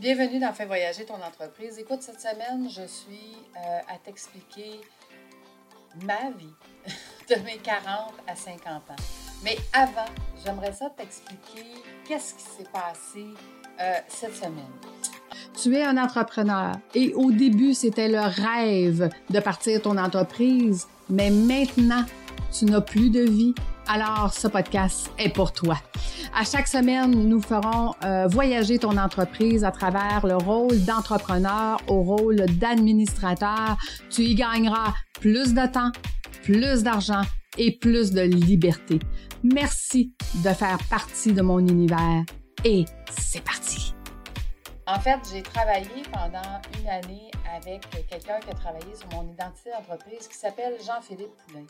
Bienvenue 0.00 0.40
dans 0.40 0.52
Fais 0.52 0.66
voyager 0.66 1.04
ton 1.04 1.14
entreprise. 1.14 1.78
Écoute, 1.78 2.02
cette 2.02 2.20
semaine, 2.20 2.68
je 2.68 2.84
suis 2.84 3.36
euh, 3.56 3.78
à 3.88 3.96
t'expliquer 4.04 4.80
ma 6.02 6.32
vie 6.36 6.52
de 7.30 7.36
mes 7.44 7.58
40 7.58 8.12
à 8.26 8.34
50 8.34 8.66
ans. 8.66 9.02
Mais 9.44 9.56
avant, 9.72 10.10
j'aimerais 10.44 10.72
ça 10.72 10.90
t'expliquer 10.90 11.64
qu'est-ce 12.04 12.34
qui 12.34 12.42
s'est 12.42 12.70
passé 12.72 13.24
euh, 13.80 13.94
cette 14.08 14.34
semaine. 14.34 14.72
Tu 15.62 15.76
es 15.76 15.84
un 15.84 15.96
entrepreneur 15.96 16.72
et 16.96 17.14
au 17.14 17.30
début, 17.30 17.72
c'était 17.72 18.08
le 18.08 18.18
rêve 18.20 19.08
de 19.30 19.38
partir 19.38 19.80
ton 19.80 19.96
entreprise, 19.96 20.88
mais 21.08 21.30
maintenant, 21.30 22.04
tu 22.52 22.64
n'as 22.64 22.80
plus 22.80 23.10
de 23.10 23.20
vie. 23.20 23.54
Alors, 23.86 24.32
ce 24.32 24.48
podcast 24.48 25.12
est 25.18 25.28
pour 25.28 25.52
toi. 25.52 25.76
À 26.34 26.44
chaque 26.44 26.68
semaine, 26.68 27.10
nous 27.10 27.40
ferons 27.40 27.92
euh, 28.02 28.26
voyager 28.26 28.78
ton 28.78 28.96
entreprise 28.96 29.62
à 29.62 29.70
travers 29.70 30.26
le 30.26 30.36
rôle 30.36 30.82
d'entrepreneur 30.84 31.78
au 31.86 32.02
rôle 32.02 32.36
d'administrateur. 32.58 33.76
Tu 34.10 34.22
y 34.22 34.34
gagneras 34.34 34.94
plus 35.20 35.52
de 35.52 35.70
temps, 35.70 35.92
plus 36.42 36.82
d'argent 36.82 37.22
et 37.58 37.78
plus 37.78 38.12
de 38.12 38.22
liberté. 38.22 38.98
Merci 39.42 40.14
de 40.42 40.48
faire 40.50 40.78
partie 40.88 41.32
de 41.32 41.42
mon 41.42 41.58
univers 41.58 42.24
et 42.64 42.86
c'est 43.10 43.44
parti. 43.44 43.94
En 44.86 44.98
fait, 44.98 45.18
j'ai 45.30 45.42
travaillé 45.42 46.02
pendant 46.10 46.60
une 46.78 46.88
année 46.88 47.30
avec 47.54 47.86
quelqu'un 48.08 48.40
qui 48.40 48.50
a 48.50 48.54
travaillé 48.54 48.94
sur 48.94 49.08
mon 49.10 49.30
identité 49.30 49.70
d'entreprise 49.70 50.26
qui 50.26 50.36
s'appelle 50.36 50.74
Jean-Philippe 50.84 51.32
Poulain. 51.46 51.66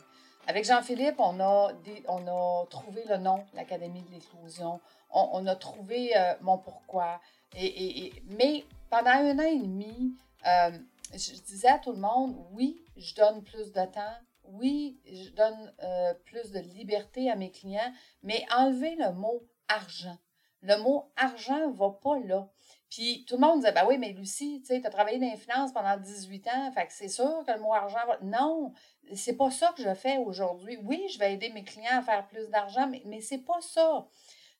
Avec 0.47 0.65
Jean-Philippe, 0.65 1.15
on 1.19 1.39
a, 1.39 2.65
trouvé 2.69 3.03
le 3.09 3.17
nom, 3.17 3.43
l'Académie 3.55 4.03
de 4.03 4.11
l'éclosion. 4.11 4.79
On, 5.09 5.45
a 5.47 5.55
trouvé 5.55 6.15
euh, 6.15 6.33
mon 6.41 6.57
pourquoi. 6.57 7.19
Mais 7.55 8.65
pendant 8.89 9.11
un 9.11 9.39
an 9.39 9.43
et 9.43 9.59
demi, 9.59 10.15
euh, 10.45 10.77
je 11.13 11.41
disais 11.41 11.69
à 11.69 11.79
tout 11.79 11.93
le 11.93 11.99
monde, 11.99 12.35
oui, 12.51 12.83
je 12.95 13.15
donne 13.15 13.43
plus 13.43 13.71
de 13.71 13.85
temps. 13.85 14.15
Oui, 14.43 14.99
je 15.05 15.31
donne 15.31 15.73
euh, 15.81 16.13
plus 16.25 16.51
de 16.51 16.59
liberté 16.59 17.31
à 17.31 17.35
mes 17.35 17.49
clients, 17.49 17.91
mais 18.21 18.45
enlever 18.55 18.95
le 18.95 19.11
mot 19.13 19.41
argent. 19.67 20.17
Le 20.61 20.77
mot 20.77 21.11
argent 21.15 21.67
ne 21.69 21.73
va 21.73 21.89
pas 21.89 22.19
là. 22.19 22.47
Puis 22.89 23.25
tout 23.27 23.35
le 23.35 23.41
monde 23.41 23.59
disait, 23.59 23.71
ben 23.71 23.85
oui, 23.87 23.97
mais 23.97 24.11
Lucie, 24.11 24.61
tu 24.65 24.73
as 24.73 24.89
travaillé 24.89 25.17
dans 25.17 25.29
les 25.29 25.37
finances 25.37 25.73
pendant 25.73 25.97
18 25.97 26.47
ans, 26.47 26.73
c'est 26.89 27.09
sûr 27.09 27.43
que 27.45 27.51
le 27.51 27.59
mot 27.59 27.73
argent 27.73 28.05
va. 28.07 28.19
Non, 28.21 28.71
c'est 29.13 29.37
pas 29.37 29.51
ça 29.51 29.73
que 29.75 29.83
je 29.83 29.93
fais 29.93 30.17
aujourd'hui. 30.17 30.77
Oui, 30.83 31.05
je 31.13 31.19
vais 31.19 31.33
aider 31.33 31.49
mes 31.49 31.63
clients 31.63 31.99
à 31.99 32.01
faire 32.01 32.27
plus 32.27 32.47
d'argent, 32.49 32.87
mais, 32.87 33.01
mais 33.05 33.21
c'est 33.21 33.39
pas 33.39 33.61
ça. 33.61 34.07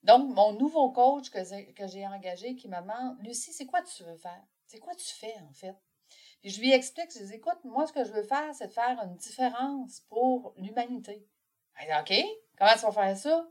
Donc, 0.03 0.35
mon 0.35 0.53
nouveau 0.53 0.91
coach 0.91 1.29
que, 1.31 1.39
j'ai 1.88 2.05
engagé 2.05 2.55
qui 2.55 2.67
me 2.67 2.79
demande, 2.79 3.17
Lucie, 3.23 3.53
c'est 3.53 3.66
quoi 3.66 3.81
tu 3.81 4.03
veux 4.03 4.17
faire? 4.17 4.43
C'est 4.67 4.79
quoi 4.79 4.93
tu 4.93 5.13
fais, 5.13 5.35
en 5.49 5.53
fait? 5.53 5.75
Puis 6.41 6.51
je 6.51 6.61
lui 6.61 6.71
explique, 6.71 7.11
je 7.11 7.19
lui 7.19 7.25
dis, 7.25 7.33
écoute, 7.33 7.57
moi, 7.63 7.88
ce 7.88 7.93
que 7.93 8.03
je 8.03 8.11
veux 8.11 8.23
faire, 8.23 8.53
c'est 8.53 8.67
de 8.67 8.73
faire 8.73 9.01
une 9.03 9.16
différence 9.16 10.01
pour 10.01 10.53
l'humanité. 10.57 11.27
Elle 11.79 11.88
dit, 11.88 12.13
OK, 12.13 12.25
comment 12.55 12.73
tu 12.73 12.85
vas 12.85 12.91
faire 12.91 13.17
ça? 13.17 13.47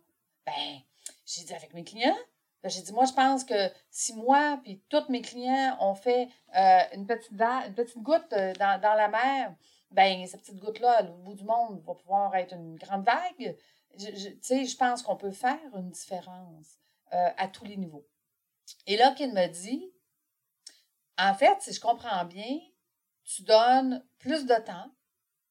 Ben, 0.47 0.81
j'ai 1.27 1.42
dit 1.42 1.55
avec 1.55 1.75
mes 1.75 1.83
clients. 1.83 2.17
Ben, 2.62 2.69
j'ai 2.69 2.83
dit, 2.83 2.92
moi, 2.92 3.05
je 3.05 3.12
pense 3.12 3.42
que 3.42 3.70
si 3.91 4.15
moi 4.15 4.61
puis 4.62 4.81
tous 4.89 5.09
mes 5.09 5.22
clients 5.22 5.77
ont 5.81 5.97
fait 5.97 6.28
euh, 6.56 6.81
une, 6.92 7.06
petite 7.06 7.33
une 7.33 7.75
petite 7.75 7.98
goutte 7.98 8.33
euh, 8.33 8.53
dans, 8.55 8.81
dans 8.81 8.95
la 8.95 9.09
mer, 9.09 9.56
ben 9.95 10.27
cette 10.27 10.41
petite 10.41 10.61
goutte-là, 10.61 11.05
au 11.05 11.17
bout 11.19 11.34
du 11.34 11.45
monde, 11.45 11.83
va 11.84 11.95
pouvoir 11.95 12.34
être 12.37 12.55
une 12.55 12.77
grande 12.77 13.05
vague. 13.05 13.56
Tu 13.98 14.39
sais, 14.42 14.64
je 14.64 14.77
pense 14.77 15.03
qu'on 15.03 15.17
peut 15.17 15.31
faire 15.31 15.59
une 15.77 15.91
différence 15.91 16.78
euh, 17.12 17.31
à 17.37 17.48
tous 17.48 17.64
les 17.64 17.77
niveaux. 17.77 18.06
Et 18.87 18.97
là, 18.97 19.12
qu'il 19.12 19.33
me 19.33 19.47
dit, 19.47 19.92
en 21.19 21.34
fait, 21.34 21.61
si 21.61 21.72
je 21.72 21.81
comprends 21.81 22.25
bien, 22.25 22.59
tu 23.25 23.42
donnes 23.42 24.05
plus 24.19 24.47
de 24.47 24.55
temps, 24.55 24.91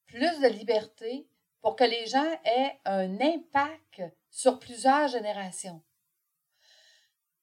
plus 0.05 0.39
de 0.39 0.47
liberté 0.47 1.27
pour 1.61 1.75
que 1.75 1.85
les 1.85 2.05
gens 2.07 2.31
aient 2.43 2.79
un 2.85 3.19
impact 3.21 4.03
sur 4.29 4.59
plusieurs 4.59 5.07
générations. 5.07 5.81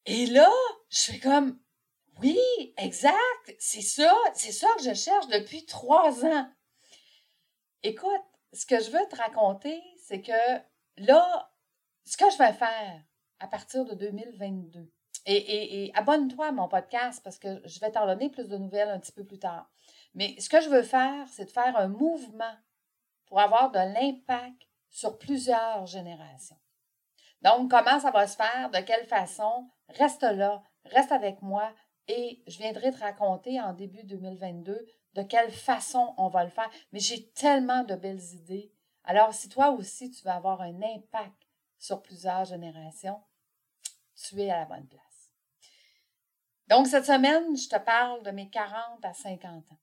Et 0.05 0.27
là, 0.27 0.51
je 0.91 1.13
fais 1.13 1.19
comme, 1.19 1.59
oui, 2.21 2.39
exact, 2.77 3.55
c'est 3.59 3.81
ça, 3.81 4.15
c'est 4.35 4.53
ça 4.53 4.69
que 4.77 4.85
je 4.85 4.95
cherche 4.95 5.29
depuis 5.29 5.65
trois 5.65 6.25
ans. 6.25 6.51
Écoute, 7.83 8.25
ce 8.53 8.67
que 8.67 8.81
je 8.81 8.91
veux 8.91 9.09
te 9.09 9.17
raconter, 9.17 9.83
c'est 9.97 10.21
que 10.21 10.61
là, 10.99 11.51
ce 12.05 12.17
que 12.17 12.31
je 12.31 12.39
vais 12.39 12.53
faire 12.53 13.03
à 13.39 13.47
partir 13.47 13.85
de 13.85 13.95
2022, 13.95 14.93
et, 15.27 15.85
et, 15.85 15.95
abonne-toi 15.95 16.49
à 16.49 16.53
mon 16.53 16.69
podcast 16.69 17.23
parce 17.23 17.39
que 17.39 17.61
je 17.67 17.81
vais 17.81 17.91
t'en 17.91 18.07
donner 18.07 18.31
plus 18.31 18.49
de 18.49 18.57
nouvelles 18.57 18.89
un 18.89 18.99
petit 18.99 19.13
peu 19.13 19.25
plus 19.25 19.39
tard. 19.39 19.71
Mais 20.15 20.35
ce 20.41 20.49
que 20.49 20.61
je 20.61 20.69
veux 20.69 20.83
faire, 20.83 21.27
c'est 21.29 21.45
de 21.45 21.51
faire 21.51 21.77
un 21.77 21.89
mouvement 21.89 22.55
pour 23.27 23.39
avoir 23.39 23.71
de 23.71 23.79
l'impact 23.79 24.63
sur 24.89 25.19
plusieurs 25.19 25.87
générations. 25.87 26.59
Donc, 27.43 27.71
comment 27.71 28.01
ça 28.01 28.11
va 28.11 28.27
se 28.27 28.37
faire? 28.37 28.71
De 28.71 28.81
quelle 28.81 29.07
façon? 29.07 29.71
Reste 29.89 30.23
là, 30.23 30.63
reste 30.87 31.13
avec 31.13 31.41
moi 31.43 31.73
et 32.11 32.43
je 32.49 32.59
viendrai 32.59 32.91
te 32.91 32.99
raconter 32.99 33.61
en 33.61 33.73
début 33.73 34.03
2022 34.03 34.85
de 35.15 35.23
quelle 35.23 35.53
façon 35.53 36.13
on 36.17 36.29
va 36.29 36.43
le 36.43 36.51
faire. 36.51 36.69
Mais 36.93 36.99
j'ai 36.99 37.31
tellement 37.31 37.85
de 37.85 37.95
belles 37.95 38.35
idées. 38.35 38.73
Alors, 39.05 39.33
si 39.33 39.49
toi 39.49 39.71
aussi, 39.71 40.11
tu 40.11 40.25
veux 40.25 40.31
avoir 40.31 40.61
un 40.61 40.83
impact 40.83 41.47
sur 41.79 42.03
plusieurs 42.03 42.45
générations, 42.45 43.21
tu 44.17 44.41
es 44.43 44.51
à 44.51 44.59
la 44.59 44.65
bonne 44.65 44.87
place. 44.89 45.33
Donc, 46.67 46.89
cette 46.89 47.07
semaine, 47.07 47.57
je 47.57 47.69
te 47.69 47.79
parle 47.79 48.23
de 48.25 48.33
mes 48.33 48.51
40 48.51 49.05
à 49.05 49.15
50 49.15 49.71
ans. 49.71 49.79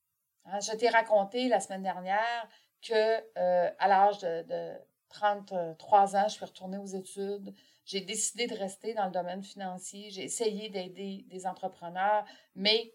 Hein, 0.46 0.60
je 0.60 0.74
t'ai 0.74 0.90
raconté 0.90 1.48
la 1.48 1.62
semaine 1.62 1.84
dernière 1.84 2.50
que 2.82 3.24
euh, 3.38 3.72
à 3.80 3.88
l'âge 3.88 4.20
de, 4.20 4.44
de 4.44 4.74
33 5.10 6.16
ans, 6.18 6.28
je 6.28 6.34
suis 6.34 6.46
retournée 6.46 6.78
aux 6.78 6.86
études. 6.86 7.56
J'ai 7.88 8.02
décidé 8.02 8.48
de 8.48 8.56
rester 8.56 8.94
dans 8.94 9.06
le 9.06 9.12
domaine 9.12 9.42
financier. 9.42 10.10
J'ai 10.12 10.26
essayé 10.26 10.70
d'aider 10.70 11.26
des 11.30 11.48
entrepreneurs, 11.48 12.26
mais 12.54 12.94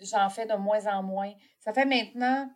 j'en 0.00 0.30
fais 0.30 0.46
de 0.46 0.54
moins 0.54 0.86
en 0.86 1.02
moins. 1.02 1.34
Ça 1.60 1.74
fait 1.74 1.84
maintenant 1.84 2.50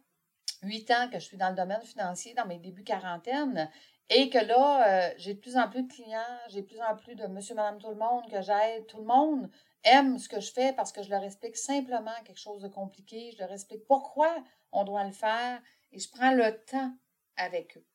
huit 0.63 0.91
ans 0.91 1.09
que 1.11 1.19
je 1.19 1.25
suis 1.25 1.37
dans 1.37 1.51
le 1.51 1.55
domaine 1.55 1.83
financier, 1.83 2.33
dans 2.33 2.47
mes 2.47 2.59
débuts 2.59 2.83
quarantaine, 2.83 3.71
et 4.09 4.31
que 4.31 4.39
là, 4.39 4.89
euh, 4.89 5.15
j'ai 5.19 5.35
de 5.35 5.39
plus 5.39 5.59
en 5.59 5.69
plus 5.69 5.83
de 5.83 5.93
clients, 5.93 6.39
j'ai 6.49 6.63
de 6.63 6.67
plus 6.67 6.81
en 6.81 6.97
plus 6.97 7.15
de 7.15 7.27
monsieur, 7.27 7.55
madame, 7.55 7.79
tout 7.79 7.91
le 7.91 7.95
monde 7.95 8.29
que 8.31 8.41
j'aide. 8.41 8.87
Tout 8.87 8.99
le 8.99 9.05
monde 9.05 9.51
aime 9.85 10.19
ce 10.19 10.31
que 10.31 10.41
je 10.41 10.51
fais 10.51 10.73
parce 10.73 10.93
que 10.93 11.03
je 11.03 11.11
leur 11.11 11.23
explique 11.23 11.57
simplement 11.59 12.15
quelque 12.25 12.41
chose 12.41 12.63
de 12.63 12.69
compliqué, 12.69 13.33
je 13.33 13.39
leur 13.39 13.53
explique 13.53 13.87
pourquoi 13.87 14.35
on 14.73 14.85
doit 14.85 15.05
le 15.05 15.13
faire 15.13 15.61
et 15.93 15.99
je 15.99 16.11
prends 16.11 16.33
le 16.33 16.59
temps 16.65 16.93
avec 17.37 17.77
eux. 17.77 17.87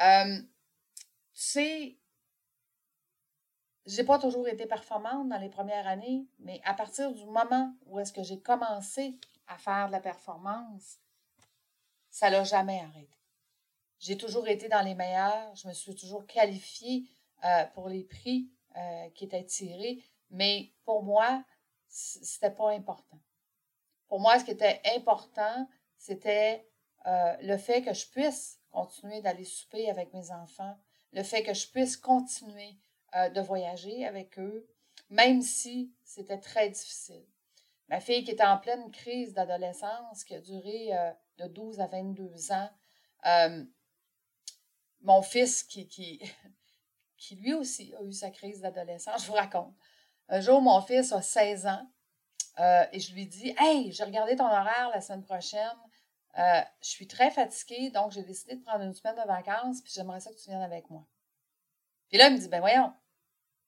Euh, 0.00 0.38
tu 0.38 1.42
sais, 1.42 1.98
j'ai 3.88 4.04
pas 4.04 4.18
toujours 4.18 4.46
été 4.46 4.66
performante 4.66 5.30
dans 5.30 5.38
les 5.38 5.48
premières 5.48 5.86
années, 5.86 6.26
mais 6.38 6.60
à 6.64 6.74
partir 6.74 7.10
du 7.12 7.24
moment 7.24 7.74
où 7.86 7.98
est-ce 7.98 8.12
que 8.12 8.22
j'ai 8.22 8.38
commencé 8.38 9.18
à 9.46 9.56
faire 9.56 9.86
de 9.86 9.92
la 9.92 10.00
performance, 10.00 10.98
ça 12.10 12.28
l'a 12.28 12.44
jamais 12.44 12.80
arrêté. 12.80 13.16
J'ai 13.98 14.18
toujours 14.18 14.46
été 14.46 14.68
dans 14.68 14.82
les 14.82 14.94
meilleurs, 14.94 15.54
je 15.56 15.66
me 15.66 15.72
suis 15.72 15.94
toujours 15.94 16.26
qualifiée 16.26 17.04
euh, 17.44 17.64
pour 17.74 17.88
les 17.88 18.04
prix 18.04 18.50
euh, 18.76 19.08
qui 19.14 19.24
étaient 19.24 19.44
tirés, 19.44 20.02
mais 20.30 20.70
pour 20.84 21.02
moi, 21.02 21.42
c'était 21.88 22.50
pas 22.50 22.70
important. 22.72 23.18
Pour 24.06 24.20
moi, 24.20 24.38
ce 24.38 24.44
qui 24.44 24.50
était 24.50 24.82
important, 24.96 25.66
c'était 25.96 26.68
euh, 27.06 27.36
le 27.40 27.56
fait 27.56 27.82
que 27.82 27.94
je 27.94 28.06
puisse 28.06 28.60
continuer 28.70 29.22
d'aller 29.22 29.44
souper 29.44 29.88
avec 29.88 30.12
mes 30.12 30.30
enfants, 30.30 30.78
le 31.12 31.22
fait 31.22 31.42
que 31.42 31.54
je 31.54 31.66
puisse 31.68 31.96
continuer 31.96 32.76
euh, 33.16 33.30
de 33.30 33.40
voyager 33.40 34.04
avec 34.06 34.38
eux, 34.38 34.68
même 35.08 35.40
si 35.40 35.94
c'était 36.04 36.40
très 36.40 36.68
difficile. 36.68 37.24
Ma 37.88 38.00
fille 38.00 38.22
qui 38.22 38.32
était 38.32 38.44
en 38.44 38.58
pleine 38.58 38.90
crise 38.90 39.32
d'adolescence, 39.32 40.24
qui 40.24 40.34
a 40.34 40.40
duré 40.42 40.94
euh, 40.94 41.10
de 41.38 41.46
12 41.46 41.80
à 41.80 41.86
22 41.86 42.52
ans, 42.52 42.70
euh, 43.24 43.64
mon 45.00 45.22
fils 45.22 45.62
qui, 45.64 46.20
lui 47.30 47.54
aussi 47.54 47.94
a 47.98 48.02
eu 48.02 48.12
sa 48.12 48.30
crise 48.30 48.60
d'adolescence, 48.60 49.22
je 49.22 49.28
vous 49.28 49.32
raconte. 49.32 49.74
Un 50.28 50.40
jour, 50.42 50.60
mon 50.60 50.82
fils 50.82 51.10
a 51.12 51.22
16 51.22 51.66
ans 51.66 51.90
et 52.92 53.00
je 53.00 53.14
lui 53.14 53.26
dis 53.26 53.54
Hey, 53.56 53.90
j'ai 53.92 54.04
regardé 54.04 54.36
ton 54.36 54.44
horaire 54.44 54.90
la 54.92 55.00
semaine 55.00 55.24
prochaine. 55.24 55.78
je 56.36 56.64
suis 56.82 57.06
très 57.06 57.30
fatiguée, 57.30 57.88
donc 57.90 58.12
j'ai 58.12 58.22
décidé 58.22 58.56
de 58.56 58.62
prendre 58.62 58.84
une 58.84 58.92
semaine 58.92 59.16
de 59.16 59.26
vacances, 59.26 59.80
puis 59.80 59.92
j'aimerais 59.94 60.20
ça 60.20 60.30
que 60.30 60.36
tu 60.36 60.50
viennes 60.50 60.60
avec 60.60 60.90
moi. 60.90 61.06
Puis 62.08 62.18
là, 62.18 62.28
il 62.28 62.34
me 62.34 62.38
dit, 62.38 62.48
ben 62.48 62.60
voyons, 62.60 62.92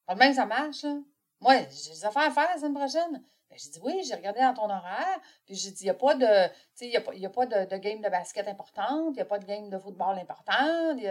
pas 0.06 0.14
de 0.14 0.18
même 0.18 0.34
ça 0.34 0.46
marche, 0.46 0.82
là. 0.82 0.96
Moi, 1.40 1.56
j'ai 1.70 1.92
des 1.92 2.04
affaires 2.04 2.24
à 2.24 2.30
faire 2.30 2.48
la 2.52 2.58
semaine 2.58 2.74
prochaine. 2.74 3.22
Ben, 3.50 3.58
j'ai 3.58 3.70
dit, 3.70 3.80
oui, 3.82 4.02
j'ai 4.06 4.14
regardé 4.14 4.40
dans 4.40 4.54
ton 4.54 4.70
horaire. 4.70 5.20
Puis 5.46 5.56
j'ai 5.56 5.70
dit, 5.70 5.82
il 5.82 5.86
n'y 5.86 5.90
a 5.90 5.94
pas 5.94 6.14
de, 6.14 6.24
y 6.84 6.96
a, 6.96 7.14
y 7.14 7.26
a 7.26 7.30
pas 7.30 7.46
de, 7.46 7.76
game 7.78 8.00
de 8.00 8.08
basket 8.08 8.46
importante, 8.46 9.08
il 9.10 9.16
n'y 9.16 9.22
a 9.22 9.24
pas 9.24 9.38
de 9.38 9.46
game 9.46 9.68
de 9.70 9.78
football 9.78 10.18
important. 10.18 10.96
Tu 10.96 11.04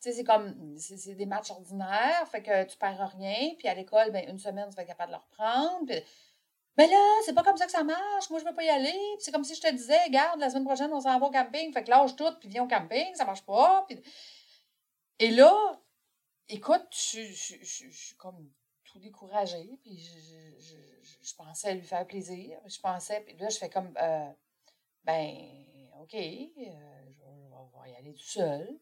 sais, 0.00 0.12
c'est 0.12 0.24
comme, 0.24 0.76
c'est 0.78 1.14
des 1.14 1.26
matchs 1.26 1.50
ordinaires, 1.50 2.26
fait 2.30 2.42
que 2.42 2.64
tu 2.64 2.76
perds 2.78 3.12
rien. 3.16 3.54
Puis 3.58 3.68
à 3.68 3.74
l'école, 3.74 4.10
ben, 4.10 4.28
une 4.28 4.38
semaine, 4.38 4.68
tu 4.70 4.76
vas 4.76 4.82
être 4.82 4.88
capable 4.88 5.12
de 5.12 5.16
le 5.16 5.22
reprendre. 5.22 5.86
Puis, 5.86 6.02
Mais 6.78 6.88
là, 6.88 6.98
c'est 7.24 7.34
pas 7.34 7.42
comme 7.44 7.56
ça 7.56 7.66
que 7.66 7.72
ça 7.72 7.84
marche. 7.84 8.30
Moi, 8.30 8.40
je 8.40 8.44
veux 8.46 8.54
pas 8.54 8.64
y 8.64 8.68
aller. 8.68 8.90
Puis 8.90 9.20
c'est 9.20 9.32
comme 9.32 9.44
si 9.44 9.54
je 9.54 9.60
te 9.60 9.70
disais, 9.70 10.02
regarde, 10.06 10.40
la 10.40 10.50
semaine 10.50 10.64
prochaine, 10.64 10.92
on 10.92 11.00
s'en 11.00 11.18
va 11.18 11.26
au 11.26 11.30
camping. 11.30 11.72
Fait 11.72 11.84
que 11.84 11.90
lâche 11.90 12.16
tout, 12.16 12.32
puis 12.40 12.48
viens 12.48 12.64
au 12.64 12.68
camping. 12.68 13.14
Ça 13.14 13.24
marche 13.24 13.42
pas. 13.42 13.86
Et 15.18 15.30
là, 15.30 15.54
écoute, 16.48 16.86
je, 16.92 17.32
suis 17.32 18.16
comme 18.16 18.50
tout 18.84 18.98
découragée. 18.98 19.78
Puis 19.82 19.98
je, 19.98 21.34
pensais 21.36 21.74
lui 21.74 21.82
faire 21.82 22.06
plaisir. 22.06 22.58
Je 22.66 22.80
pensais, 22.80 23.20
puis 23.20 23.36
là, 23.36 23.48
je 23.48 23.58
fais 23.58 23.70
comme, 23.70 23.92
euh, 24.00 24.32
ben, 25.04 25.34
OK, 26.00 26.14
euh, 26.14 27.04
je, 27.10 27.82
vais 27.82 27.90
y 27.90 27.96
aller 27.96 28.14
tout 28.14 28.24
seul. 28.24 28.78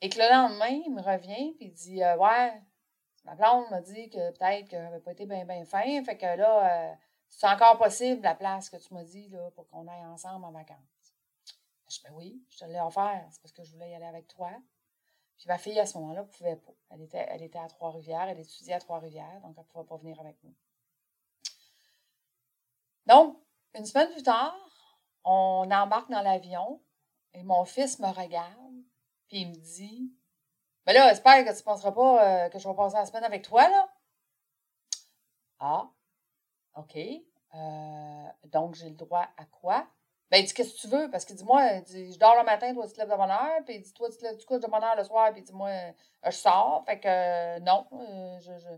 Et 0.00 0.08
que 0.08 0.18
le 0.18 0.30
lendemain, 0.30 0.82
il 0.84 0.92
me 0.92 1.00
revient, 1.00 1.54
puis 1.56 1.66
il 1.66 1.72
dit, 1.72 2.02
euh, 2.02 2.16
ouais, 2.16 2.60
Ma 3.24 3.34
blonde 3.34 3.70
m'a 3.70 3.80
dit 3.80 4.10
que 4.10 4.32
peut-être 4.32 4.68
qu'elle 4.68 4.82
n'avait 4.82 5.00
pas 5.00 5.12
été 5.12 5.24
bien, 5.26 5.44
bien 5.46 5.64
fin. 5.64 6.04
Fait 6.04 6.16
que 6.16 6.26
là, 6.26 6.90
euh, 6.90 6.94
c'est 7.30 7.46
encore 7.46 7.78
possible 7.78 8.22
la 8.22 8.34
place 8.34 8.68
que 8.68 8.76
tu 8.76 8.92
m'as 8.92 9.04
dit 9.04 9.28
là, 9.28 9.50
pour 9.52 9.66
qu'on 9.68 9.88
aille 9.88 10.04
ensemble 10.04 10.44
en 10.44 10.52
vacances. 10.52 10.78
Je 11.88 11.96
dis, 11.96 12.02
ben 12.04 12.12
oui, 12.14 12.44
je 12.50 12.58
te 12.58 12.64
l'ai 12.66 12.80
offert. 12.80 13.26
C'est 13.30 13.40
parce 13.40 13.52
que 13.52 13.64
je 13.64 13.72
voulais 13.72 13.90
y 13.90 13.94
aller 13.94 14.04
avec 14.04 14.28
toi. 14.28 14.50
Puis 15.36 15.46
ma 15.48 15.58
fille, 15.58 15.78
à 15.78 15.86
ce 15.86 15.98
moment-là, 15.98 16.24
pouvait 16.24 16.56
pas. 16.56 16.72
Elle 16.90 17.02
était, 17.02 17.26
elle 17.28 17.42
était 17.42 17.58
à 17.58 17.68
Trois-Rivières, 17.68 18.28
elle 18.28 18.40
étudiait 18.40 18.74
à 18.74 18.80
Trois-Rivières, 18.80 19.40
donc 19.42 19.54
elle 19.56 19.64
ne 19.64 19.68
pouvait 19.68 19.84
pas 19.84 19.96
venir 19.96 20.18
avec 20.20 20.36
nous. 20.42 20.54
Donc, 23.06 23.36
une 23.74 23.84
semaine 23.84 24.10
plus 24.10 24.22
tard, 24.22 24.56
on 25.24 25.70
embarque 25.70 26.10
dans 26.10 26.22
l'avion 26.22 26.80
et 27.32 27.42
mon 27.42 27.64
fils 27.64 27.98
me 27.98 28.08
regarde, 28.08 28.74
puis 29.28 29.40
il 29.40 29.48
me 29.48 29.54
dit 29.54 30.14
mais 30.86 30.92
là, 30.92 31.08
j'espère 31.08 31.44
que 31.44 31.50
tu 31.50 31.56
ne 31.56 31.62
penseras 31.62 31.92
pas 31.92 32.44
euh, 32.44 32.48
que 32.50 32.58
je 32.58 32.68
vais 32.68 32.74
passer 32.74 32.96
la 32.96 33.06
semaine 33.06 33.24
avec 33.24 33.42
toi, 33.42 33.68
là. 33.68 33.88
Ah, 35.58 35.90
OK. 36.76 36.96
Euh, 36.96 38.28
donc, 38.44 38.74
j'ai 38.74 38.90
le 38.90 38.96
droit 38.96 39.26
à 39.36 39.44
quoi? 39.46 39.86
Ben, 40.30 40.38
il 40.38 40.46
dit, 40.46 40.54
qu'est-ce 40.54 40.74
que 40.74 40.80
tu 40.80 40.88
veux? 40.88 41.10
Parce 41.10 41.24
qu'il 41.24 41.36
dit, 41.36 41.44
moi, 41.44 41.80
dit, 41.80 42.12
je 42.12 42.18
dors 42.18 42.36
le 42.36 42.44
matin, 42.44 42.72
toi, 42.74 42.86
tu 42.86 42.94
te 42.94 42.98
lèves 42.98 43.10
de 43.10 43.16
bonne 43.16 43.30
heure. 43.30 43.60
Puis 43.64 43.76
il 43.76 43.82
dit, 43.82 43.92
toi, 43.92 44.08
tu 44.10 44.16
te 44.16 44.24
lèves, 44.24 44.36
tu 44.36 44.46
couches 44.46 44.60
de 44.60 44.66
bonne 44.66 44.82
heure 44.82 44.96
le 44.96 45.04
soir. 45.04 45.30
Puis 45.32 45.42
il 45.42 45.44
dit, 45.44 45.52
moi, 45.52 45.68
euh, 45.68 45.92
je 46.24 46.30
sors. 46.30 46.82
Fait 46.86 46.98
que, 46.98 47.58
non, 47.60 47.86
je, 48.40 48.58
je, 48.58 48.68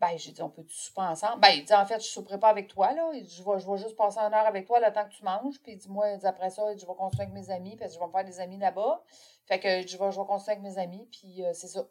ben, 0.00 0.16
j'ai 0.16 0.32
dit, 0.32 0.42
on 0.42 0.48
peut-tu 0.48 0.74
souper 0.74 1.02
ensemble? 1.02 1.40
Ben, 1.40 1.50
il 1.50 1.64
dit, 1.64 1.74
en 1.74 1.84
fait, 1.84 2.00
je 2.00 2.06
souperai 2.06 2.40
pas 2.40 2.48
avec 2.48 2.68
toi, 2.68 2.92
là. 2.92 3.10
Il 3.12 3.28
je 3.28 3.42
vais, 3.42 3.60
je 3.60 3.82
juste 3.82 3.96
passer 3.96 4.18
une 4.18 4.32
heure 4.32 4.46
avec 4.46 4.66
toi 4.66 4.80
le 4.80 4.90
temps 4.92 5.04
que 5.04 5.12
tu 5.12 5.22
manges. 5.22 5.60
Puis 5.62 5.72
il 5.72 5.78
dit, 5.78 5.90
moi, 5.90 6.06
après 6.22 6.48
ça, 6.48 6.74
je 6.74 6.86
vais 6.86 6.94
continuer 6.94 7.24
avec 7.24 7.34
mes 7.34 7.50
amis, 7.50 7.76
parce 7.76 7.90
que 7.90 7.94
je 7.96 8.00
vais 8.00 8.06
me 8.06 8.12
faire 8.12 8.24
des 8.24 8.40
amis 8.40 8.58
là-bas. 8.58 9.02
Fait 9.44 9.60
que 9.60 9.86
je 9.86 9.98
vais, 9.98 10.10
je 10.10 10.18
vais 10.20 10.50
avec 10.50 10.60
mes 10.60 10.78
amis, 10.78 11.06
puis 11.12 11.44
euh, 11.44 11.52
c'est 11.52 11.68
ça. 11.68 11.86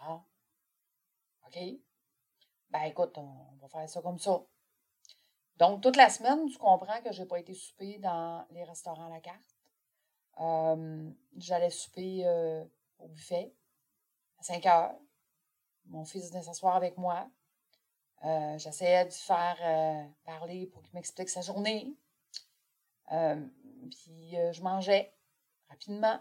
Ah. 0.00 0.22
OK. 1.48 1.58
Ben, 2.70 2.82
écoute, 2.84 3.18
on, 3.18 3.56
va 3.60 3.68
faire 3.68 3.88
ça 3.88 4.00
comme 4.00 4.18
ça. 4.18 4.40
Donc, 5.56 5.82
toute 5.82 5.96
la 5.96 6.08
semaine, 6.08 6.46
tu 6.46 6.58
comprends 6.58 7.00
que 7.02 7.12
je 7.12 7.22
n'ai 7.22 7.28
pas 7.28 7.38
été 7.38 7.54
souper 7.54 7.98
dans 7.98 8.44
les 8.50 8.64
restaurants 8.64 9.06
à 9.06 9.10
la 9.10 9.20
carte. 9.20 9.56
Euh, 10.40 11.10
j'allais 11.36 11.70
souper 11.70 12.22
euh, 12.26 12.64
au 12.98 13.08
buffet 13.08 13.54
à 14.38 14.42
5 14.42 14.66
heures 14.66 14.94
mon 15.86 16.04
fils 16.06 16.30
venait 16.30 16.42
s'asseoir 16.42 16.76
avec 16.76 16.96
moi. 16.96 17.28
Euh, 18.24 18.56
j'essayais 18.56 19.04
de 19.04 19.12
faire 19.12 20.08
parler 20.24 20.66
pour 20.66 20.82
qu'il 20.82 20.94
m'explique 20.94 21.28
sa 21.28 21.42
journée. 21.42 21.94
Puis 23.06 24.30
je 24.52 24.62
mangeais 24.62 25.14
rapidement. 25.68 26.18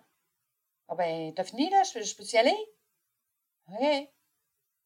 Ah 0.90 0.96
ben, 0.96 1.34
t'as 1.34 1.46
fini 1.46 1.70
là? 1.70 1.82
Je, 1.84 2.16
peux 2.16 2.24
y 2.24 2.38
aller? 2.38 2.58
Oui. 3.70 4.10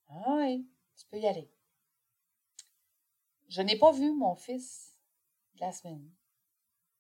Ah 0.09 0.35
oui, 0.35 0.69
tu 0.95 1.05
peux 1.07 1.17
y 1.17 1.25
aller. 1.25 1.49
Je 3.47 3.61
n'ai 3.61 3.77
pas 3.77 3.91
vu 3.91 4.11
mon 4.13 4.35
fils 4.35 4.97
de 5.55 5.61
la 5.61 5.71
semaine, 5.71 6.09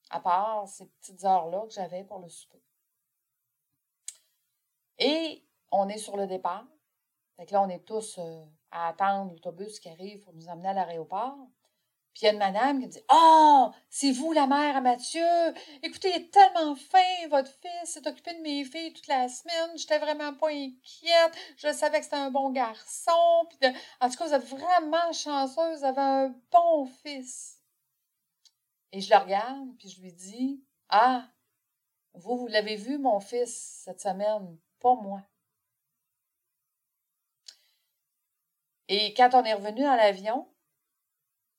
à 0.09 0.19
part 0.19 0.67
ces 0.67 0.87
petites 0.87 1.23
heures-là 1.23 1.65
que 1.67 1.73
j'avais 1.73 2.03
pour 2.03 2.19
le 2.19 2.29
souper. 2.29 2.63
Et 4.99 5.45
on 5.71 5.89
est 5.89 5.97
sur 5.97 6.17
le 6.17 6.27
départ. 6.27 6.65
Fait 7.35 7.51
là, 7.51 7.61
on 7.61 7.69
est 7.69 7.85
tous 7.85 8.17
euh, 8.17 8.45
à 8.71 8.87
attendre 8.87 9.31
l'autobus 9.31 9.79
qui 9.79 9.89
arrive 9.89 10.23
pour 10.23 10.33
nous 10.33 10.47
emmener 10.47 10.69
à 10.69 10.73
l'aéroport. 10.73 11.37
Puis 12.17 12.25
il 12.25 12.29
y 12.29 12.29
a 12.29 12.33
une 12.33 12.39
madame 12.39 12.81
qui 12.81 12.87
dit 12.87 13.03
Ah, 13.09 13.71
c'est 13.91 14.11
vous 14.11 14.31
la 14.31 14.47
mère 14.47 14.75
à 14.75 14.81
Mathieu. 14.81 15.21
Écoutez, 15.83 16.09
il 16.09 16.15
est 16.15 16.31
tellement 16.31 16.73
fin, 16.75 17.27
votre 17.29 17.51
fils 17.61 17.91
s'est 17.91 18.07
occupé 18.07 18.33
de 18.33 18.41
mes 18.41 18.63
filles 18.65 18.91
toute 18.91 19.05
la 19.05 19.29
semaine. 19.29 19.77
J'étais 19.77 19.99
vraiment 19.99 20.33
pas 20.33 20.47
inquiète. 20.47 21.37
Je 21.57 21.71
savais 21.71 21.99
que 21.99 22.05
c'était 22.05 22.15
un 22.15 22.31
bon 22.31 22.49
garçon. 22.49 23.11
Puis 23.51 23.69
En 24.01 24.09
tout 24.09 24.17
cas, 24.17 24.25
vous 24.25 24.33
êtes 24.33 24.45
vraiment 24.45 25.13
chanceuse. 25.13 25.77
Vous 25.77 25.85
avez 25.85 26.01
un 26.01 26.35
bon 26.51 26.87
fils. 27.03 27.59
Et 28.91 28.99
je 28.99 29.13
le 29.13 29.19
regarde, 29.19 29.77
puis 29.77 29.87
je 29.87 30.01
lui 30.01 30.11
dis 30.11 30.65
Ah, 30.89 31.23
vous, 32.15 32.35
vous 32.35 32.47
l'avez 32.47 32.77
vu, 32.77 32.97
mon 32.97 33.19
fils, 33.19 33.83
cette 33.85 34.01
semaine, 34.01 34.57
pas 34.79 34.95
moi. 34.95 35.21
Et 38.87 39.13
quand 39.13 39.35
on 39.35 39.43
est 39.43 39.53
revenu 39.53 39.83
dans 39.83 39.95
l'avion, 39.95 40.47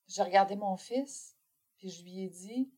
j'ai 0.09 0.23
regardé 0.23 0.55
mon 0.55 0.75
fils, 0.75 1.37
puis 1.77 1.89
je 1.89 2.03
lui 2.03 2.23
ai 2.23 2.29
dit, 2.29 2.73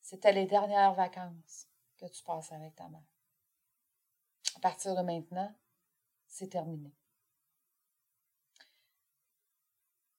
c'était 0.00 0.32
les 0.32 0.46
dernières 0.46 0.94
vacances 0.94 1.68
que 1.98 2.06
tu 2.06 2.22
passes 2.24 2.50
avec 2.52 2.74
ta 2.74 2.88
mère. 2.88 3.06
À 4.56 4.60
partir 4.60 4.96
de 4.96 5.02
maintenant, 5.02 5.54
c'est 6.26 6.48
terminé. 6.48 6.94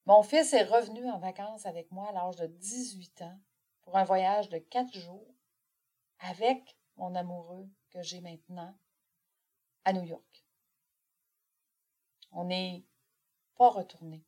Mon 0.06 0.22
fils 0.24 0.54
est 0.54 0.64
revenu 0.64 1.10
en 1.10 1.18
vacances 1.18 1.66
avec 1.66 1.92
moi 1.92 2.10
à 2.10 2.12
l'âge 2.12 2.36
de 2.36 2.48
18 2.48 3.24
ans 3.24 3.40
pour 3.82 3.98
un 3.98 4.04
voyage 4.04 4.50
de 4.50 4.60
quatre 4.60 4.94
jours 4.94 5.34
avec 6.20 6.78
mon 6.96 7.16
amoureux 7.16 7.68
que 7.90 8.02
j'ai 8.04 8.22
maintenant 8.22 8.78
à 9.84 9.94
New 9.94 10.04
York. 10.04 10.46
On 12.32 12.50
est 12.50 12.86
pas 13.56 13.70
retourner 13.70 14.24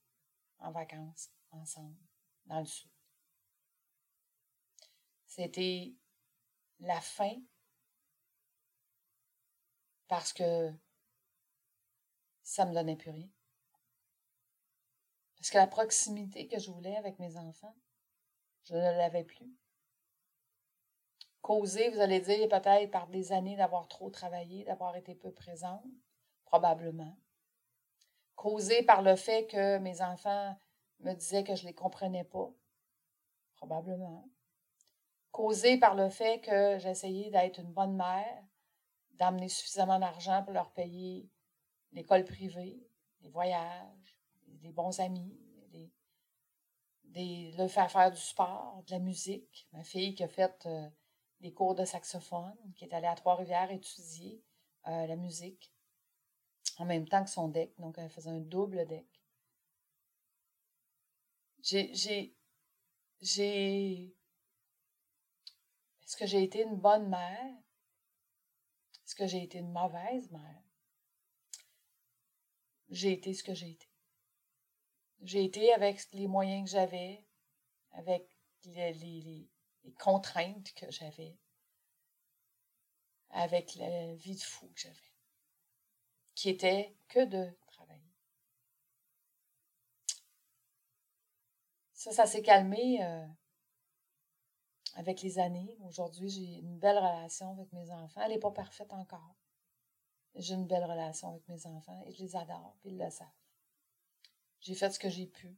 en 0.60 0.72
vacances 0.72 1.30
ensemble 1.52 2.03
dans 2.46 2.60
le 2.60 2.66
sud. 2.66 2.90
C'était 5.26 5.94
la 6.80 7.00
fin 7.02 7.36
parce 10.08 10.34
que 10.34 10.72
ça 12.44 12.66
me 12.66 12.74
donnait 12.74 12.96
plus 12.96 13.12
rien. 13.12 13.30
Parce 15.38 15.50
que 15.50 15.58
la 15.58 15.68
proximité 15.68 16.48
que 16.48 16.60
je 16.60 16.72
voulais 16.72 16.96
avec 16.98 17.20
mes 17.20 17.36
enfants, 17.38 17.76
je 18.66 18.76
ne 18.76 18.80
l'avais 18.80 19.24
plus. 19.24 19.58
Causé, 21.42 21.90
vous 21.90 22.00
allez 22.00 22.22
dire, 22.22 22.48
peut-être 22.48 22.92
par 22.92 23.08
des 23.08 23.32
années 23.32 23.58
d'avoir 23.58 23.88
trop 23.88 24.10
travaillé, 24.10 24.64
d'avoir 24.64 24.96
été 24.96 25.16
peu 25.16 25.34
présente, 25.34 25.84
probablement 26.46 27.18
causé 28.36 28.84
par 28.84 29.02
le 29.02 29.16
fait 29.16 29.48
que 29.48 29.78
mes 29.80 30.02
enfants 30.02 30.58
me 31.04 31.14
disaient 31.14 31.44
que 31.44 31.56
je 31.56 31.64
ne 31.64 31.68
les 31.68 31.74
comprenais 31.74 32.24
pas, 32.24 32.52
probablement. 33.56 34.28
Causé 35.32 35.78
par 35.78 35.96
le 35.96 36.10
fait 36.10 36.42
que 36.42 36.78
j'essayais 36.80 37.32
d'être 37.32 37.60
une 37.60 37.72
bonne 37.72 37.96
mère, 37.96 38.44
d'amener 39.14 39.50
suffisamment 39.50 40.00
d'argent 40.00 40.44
pour 40.44 40.54
leur 40.54 40.72
payer 40.72 41.30
l'école 41.92 42.26
privée, 42.26 42.88
les 43.22 43.30
voyages, 43.30 44.18
des 44.48 44.72
bons 44.72 45.00
amis, 45.00 45.40
des, 47.04 47.52
de 47.52 47.68
faire 47.68 47.92
faire 47.92 48.12
du 48.12 48.20
sport, 48.20 48.84
de 48.88 48.92
la 48.92 49.00
musique. 49.00 49.68
Ma 49.72 49.84
fille 49.84 50.16
qui 50.16 50.24
a 50.24 50.28
fait 50.28 50.66
euh, 50.66 50.90
des 51.42 51.54
cours 51.54 51.76
de 51.76 51.86
saxophone, 51.86 52.56
qui 52.76 52.86
est 52.86 52.94
allée 52.94 53.08
à 53.08 53.16
Trois-Rivières 53.16 53.72
étudier 53.72 54.44
euh, 54.88 55.06
la 55.06 55.16
musique 55.16 55.72
en 56.78 56.86
même 56.86 57.08
temps 57.08 57.24
que 57.24 57.30
son 57.30 57.48
deck. 57.48 57.74
Donc, 57.80 57.98
elle 57.98 58.10
faisait 58.10 58.30
un 58.30 58.40
double 58.40 58.86
deck. 58.88 59.23
J'ai, 61.64 61.94
j'ai, 61.96 62.36
est-ce 66.04 66.18
que 66.18 66.26
j'ai 66.26 66.44
été 66.44 66.62
une 66.62 66.76
bonne 66.76 67.10
mère? 67.10 67.56
Est-ce 69.06 69.16
que 69.16 69.26
j'ai 69.26 69.44
été 69.44 69.60
une 69.60 69.72
mauvaise 69.72 70.30
mère? 70.32 70.64
J'ai 72.90 73.14
été 73.14 73.34
ce 73.34 73.44
que 73.44 73.54
j'ai 73.54 73.72
été. 73.72 73.88
J'ai 75.22 75.46
été 75.46 75.74
avec 75.74 76.12
les 76.12 76.28
moyens 76.28 76.66
que 76.66 76.72
j'avais, 76.72 77.26
avec 77.92 78.30
les, 78.66 78.94
les, 78.94 79.50
les 79.84 79.94
contraintes 79.94 80.74
que 80.74 80.92
j'avais, 80.92 81.38
avec 83.30 83.76
la 83.76 84.14
vie 84.16 84.36
de 84.36 84.42
fou 84.42 84.68
que 84.68 84.82
j'avais 84.82 85.14
qui 86.36 86.50
était 86.50 86.96
que 87.08 87.26
de 87.26 87.56
travailler. 87.68 88.02
Ça, 92.04 92.12
ça 92.12 92.26
s'est 92.26 92.42
calmé 92.42 93.02
euh, 93.02 93.26
avec 94.96 95.22
les 95.22 95.40
années. 95.40 95.78
Aujourd'hui, 95.86 96.28
j'ai 96.28 96.60
une 96.60 96.78
belle 96.78 96.98
relation 96.98 97.52
avec 97.52 97.72
mes 97.72 97.90
enfants. 97.92 98.20
Elle 98.26 98.32
n'est 98.32 98.40
pas 98.40 98.52
parfaite 98.52 98.92
encore. 98.92 99.38
J'ai 100.36 100.56
une 100.56 100.68
belle 100.68 100.84
relation 100.84 101.30
avec 101.30 101.48
mes 101.48 101.66
enfants 101.66 101.98
et 102.06 102.12
je 102.12 102.22
les 102.22 102.36
adore, 102.36 102.76
puis 102.82 102.90
ils 102.90 102.98
le 102.98 103.10
savent. 103.10 103.30
J'ai 104.60 104.76
fait 104.76 104.90
ce 104.90 105.00
que 105.00 105.08
j'ai 105.08 105.28
pu 105.28 105.56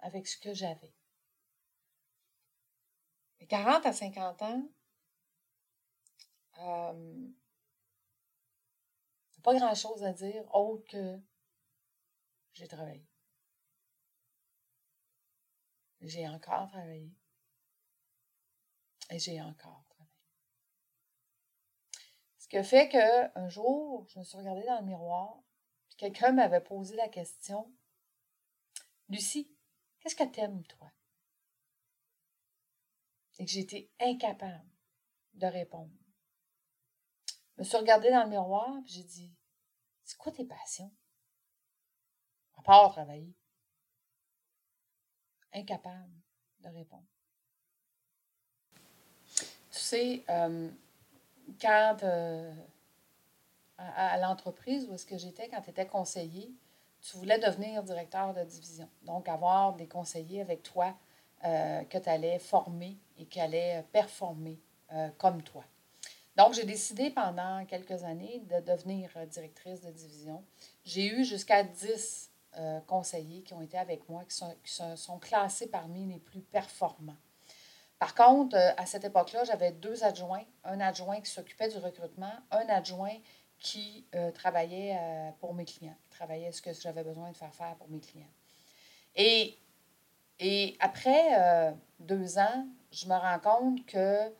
avec 0.00 0.28
ce 0.28 0.36
que 0.36 0.52
j'avais. 0.52 0.92
40 3.48 3.86
à 3.86 3.92
50 3.94 4.42
ans, 4.42 4.68
euh, 6.58 7.28
pas 9.42 9.54
grand-chose 9.54 10.04
à 10.04 10.12
dire 10.12 10.54
autre 10.54 10.84
que 10.86 11.18
j'ai 12.52 12.68
travaillé. 12.68 13.07
J'ai 16.00 16.28
encore 16.28 16.68
travaillé. 16.68 17.12
Et 19.10 19.18
j'ai 19.18 19.40
encore 19.40 19.84
travaillé. 19.88 19.98
Ce 22.38 22.48
qui 22.48 22.62
fait 22.64 22.88
qu'un 22.88 23.48
jour, 23.48 24.06
je 24.08 24.18
me 24.18 24.24
suis 24.24 24.38
regardée 24.38 24.64
dans 24.64 24.80
le 24.80 24.86
miroir, 24.86 25.38
puis 25.88 25.96
quelqu'un 25.96 26.32
m'avait 26.32 26.62
posé 26.62 26.96
la 26.96 27.08
question 27.08 27.70
Lucie, 29.08 29.50
qu'est-ce 30.00 30.16
que 30.16 30.24
t'aimes, 30.24 30.64
toi? 30.66 30.90
Et 33.38 33.44
que 33.44 33.50
j'étais 33.50 33.90
incapable 34.00 34.68
de 35.34 35.46
répondre. 35.46 35.92
Je 37.54 37.62
me 37.62 37.64
suis 37.64 37.76
regardée 37.76 38.10
dans 38.10 38.24
le 38.24 38.30
miroir, 38.30 38.80
puis 38.84 38.94
j'ai 38.94 39.04
dit 39.04 39.34
C'est 40.04 40.18
quoi 40.18 40.32
tes 40.32 40.44
passions? 40.44 40.92
À 42.56 42.62
part 42.62 42.90
travailler. 42.92 43.34
Incapable 45.54 46.10
de 46.60 46.68
répondre. 46.68 47.04
Tu 49.26 49.44
sais, 49.70 50.22
euh, 50.28 50.68
quand 51.60 51.96
euh, 52.02 52.52
à, 53.78 54.18
l'entreprise 54.18 54.86
où 54.88 54.94
est-ce 54.94 55.06
que 55.06 55.16
j'étais, 55.16 55.48
quand 55.48 55.60
tu 55.62 55.70
étais 55.70 55.86
conseiller, 55.86 56.50
tu 57.00 57.16
voulais 57.16 57.38
devenir 57.38 57.82
directeur 57.82 58.34
de 58.34 58.42
division. 58.44 58.88
Donc, 59.02 59.28
avoir 59.28 59.74
des 59.74 59.86
conseillers 59.86 60.40
avec 60.40 60.62
toi 60.62 60.94
euh, 61.44 61.84
que 61.84 61.98
tu 61.98 62.08
allais 62.08 62.38
former 62.38 62.96
et 63.18 63.26
qui 63.26 63.40
allaient 63.40 63.84
performer 63.92 64.58
comme 65.18 65.42
toi. 65.42 65.62
Donc, 66.34 66.54
j'ai 66.54 66.64
décidé 66.64 67.10
pendant 67.10 67.62
quelques 67.66 68.04
années 68.04 68.40
de 68.48 68.60
devenir 68.60 69.10
directrice 69.26 69.82
de 69.82 69.90
division. 69.90 70.42
J'ai 70.82 71.06
eu 71.08 71.24
jusqu'à 71.24 71.62
10 71.62 72.27
conseillers 72.86 73.42
qui 73.42 73.54
ont 73.54 73.62
été 73.62 73.78
avec 73.78 74.08
moi, 74.08 74.24
qui 74.24 74.34
sont, 74.34 74.54
qui 74.64 74.72
sont 74.96 75.18
classés 75.18 75.68
parmi 75.68 76.06
les 76.06 76.18
plus 76.18 76.40
performants. 76.40 77.16
Par 77.98 78.14
contre, 78.14 78.56
euh, 78.56 78.72
à 78.76 78.86
cette 78.86 79.04
époque-là, 79.04 79.44
j'avais 79.44 79.72
deux 79.72 80.04
adjoints. 80.04 80.44
Un 80.64 80.80
adjoint 80.80 81.20
qui 81.20 81.30
s'occupait 81.30 81.68
du 81.68 81.78
recrutement, 81.78 82.32
un 82.50 82.68
adjoint 82.68 83.16
qui 83.58 84.06
euh, 84.14 84.30
travaillait 84.30 84.96
euh, 85.00 85.30
pour 85.40 85.52
mes 85.52 85.64
clients, 85.64 85.96
travaillait 86.10 86.52
ce 86.52 86.62
que 86.62 86.72
j'avais 86.72 87.02
besoin 87.02 87.30
de 87.30 87.36
faire 87.36 87.52
faire 87.54 87.74
pour 87.76 87.88
mes 87.88 87.98
clients. 87.98 88.30
Et, 89.16 89.58
et 90.38 90.76
après 90.78 91.74
deux 91.98 92.38
ans, 92.38 92.66
je 92.92 93.06
me 93.06 93.14
rends 93.14 93.40
compte 93.40 93.84
que 93.86 94.32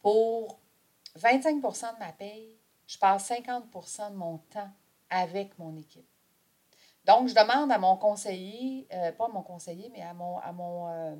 pour 0.00 0.60
25% 1.18 1.94
de 1.94 1.98
ma 1.98 2.12
paye, 2.12 2.56
je 2.86 2.98
passe 2.98 3.30
50% 3.30 4.12
de 4.12 4.16
mon 4.16 4.38
temps 4.38 4.70
avec 5.10 5.58
mon 5.58 5.76
équipe. 5.76 6.11
Donc, 7.04 7.28
je 7.28 7.34
demande 7.34 7.72
à 7.72 7.78
mon 7.78 7.96
conseiller, 7.96 8.86
pas 9.18 9.24
à 9.24 9.28
mon 9.28 9.42
conseiller, 9.42 9.90
mais 9.92 10.02
à 10.02 10.14
mon, 10.14 10.38
à 10.38 10.52
mon 10.52 11.18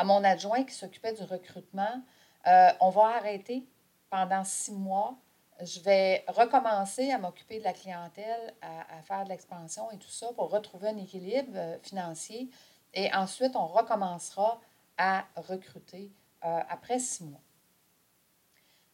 à 0.00 0.04
mon 0.04 0.24
adjoint 0.24 0.64
qui 0.64 0.74
s'occupait 0.74 1.12
du 1.12 1.22
recrutement, 1.24 2.02
euh, 2.46 2.70
on 2.80 2.88
va 2.88 3.16
arrêter 3.16 3.66
pendant 4.08 4.44
six 4.44 4.72
mois. 4.72 5.16
Je 5.60 5.80
vais 5.80 6.24
recommencer 6.28 7.10
à 7.10 7.18
m'occuper 7.18 7.58
de 7.58 7.64
la 7.64 7.74
clientèle, 7.74 8.54
à, 8.62 9.02
faire 9.02 9.24
de 9.24 9.28
l'expansion 9.28 9.90
et 9.90 9.98
tout 9.98 10.08
ça 10.08 10.32
pour 10.32 10.50
retrouver 10.50 10.88
un 10.88 10.96
équilibre 10.96 11.52
euh, 11.54 11.78
financier. 11.82 12.48
Et 12.94 13.12
ensuite, 13.12 13.54
on 13.56 13.66
recommencera 13.66 14.58
à 14.96 15.26
recruter 15.36 16.10
euh, 16.44 16.60
après 16.68 16.98
six 16.98 17.24
mois. 17.24 17.42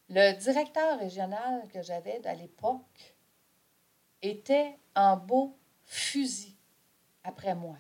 Le 0.08 0.32
directeur 0.32 0.98
régional 0.98 1.68
que 1.68 1.82
j'avais 1.82 2.26
à 2.26 2.34
l'époque 2.34 3.14
était 4.22 4.76
en 4.96 5.16
beau 5.16 5.56
fusil 5.86 6.56
après 7.24 7.54
moi. 7.54 7.76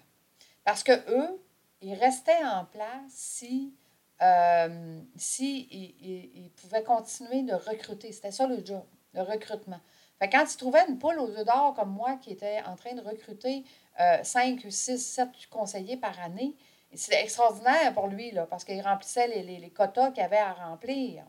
Parce 0.64 0.82
que 0.82 0.92
eux, 0.92 1.40
il 1.80 1.94
restait 1.94 2.44
en 2.44 2.64
place 2.64 3.10
si, 3.10 3.74
euh, 4.22 5.00
si 5.16 5.68
il, 5.70 6.50
pouvait 6.56 6.82
continuer 6.82 7.42
de 7.42 7.54
recruter. 7.54 8.12
C'était 8.12 8.32
ça 8.32 8.46
le 8.46 8.64
job, 8.64 8.84
le 9.14 9.22
recrutement. 9.22 9.80
Fait 10.18 10.30
quand 10.30 10.44
il 10.50 10.56
trouvait 10.56 10.88
une 10.88 10.98
poule 10.98 11.18
aux 11.18 11.28
œufs 11.30 11.44
d'or 11.44 11.74
comme 11.74 11.90
moi 11.90 12.16
qui 12.16 12.32
était 12.32 12.62
en 12.66 12.74
train 12.76 12.94
de 12.94 13.02
recruter 13.02 13.64
euh, 14.00 14.22
5, 14.22 14.64
6, 14.68 14.98
7 14.98 15.28
conseillers 15.50 15.98
par 15.98 16.18
année, 16.20 16.56
c'était 16.94 17.22
extraordinaire 17.22 17.92
pour 17.92 18.06
lui, 18.06 18.30
là, 18.30 18.46
parce 18.46 18.64
qu'il 18.64 18.80
remplissait 18.80 19.28
les, 19.28 19.42
les, 19.42 19.58
les 19.58 19.70
quotas 19.70 20.12
qu'il 20.12 20.22
avait 20.22 20.38
à 20.38 20.54
remplir. 20.54 21.24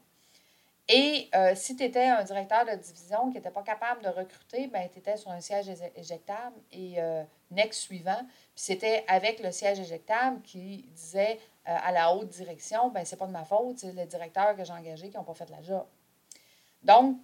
Et 0.90 1.30
euh, 1.36 1.54
si 1.54 1.76
tu 1.76 1.84
étais 1.84 2.06
un 2.06 2.24
directeur 2.24 2.66
de 2.66 2.72
division 2.76 3.30
qui 3.30 3.36
n'était 3.36 3.52
pas 3.52 3.64
capable 3.64 4.02
de 4.04 4.08
recruter, 4.08 4.68
ben, 4.68 4.88
tu 4.92 5.00
étais 5.00 5.18
sur 5.18 5.32
un 5.32 5.42
siège 5.42 5.70
éjectable 5.96 6.56
et 6.72 6.96
euh, 6.98 7.24
next 7.52 7.82
suivant. 7.82 8.22
Puis 8.56 8.64
c'était 8.64 9.04
avec 9.10 9.42
le 9.42 9.52
siège 9.52 9.80
éjectable 9.80 10.42
qui 10.44 10.86
disait 10.96 11.40
euh, 11.68 11.76
à 11.84 11.92
la 11.92 12.14
haute 12.14 12.30
direction 12.30 12.90
ben 12.90 13.04
c'est 13.04 13.18
pas 13.18 13.28
de 13.28 13.32
ma 13.32 13.44
faute, 13.44 13.80
c'est 13.80 13.92
le 13.92 14.06
directeur 14.06 14.56
que 14.56 14.64
j'ai 14.64 14.72
engagé 14.72 15.10
qui 15.10 15.18
n'ont 15.18 15.26
pas 15.26 15.34
fait 15.34 15.50
la 15.50 15.62
job. 15.62 15.86
Donc, 16.84 17.18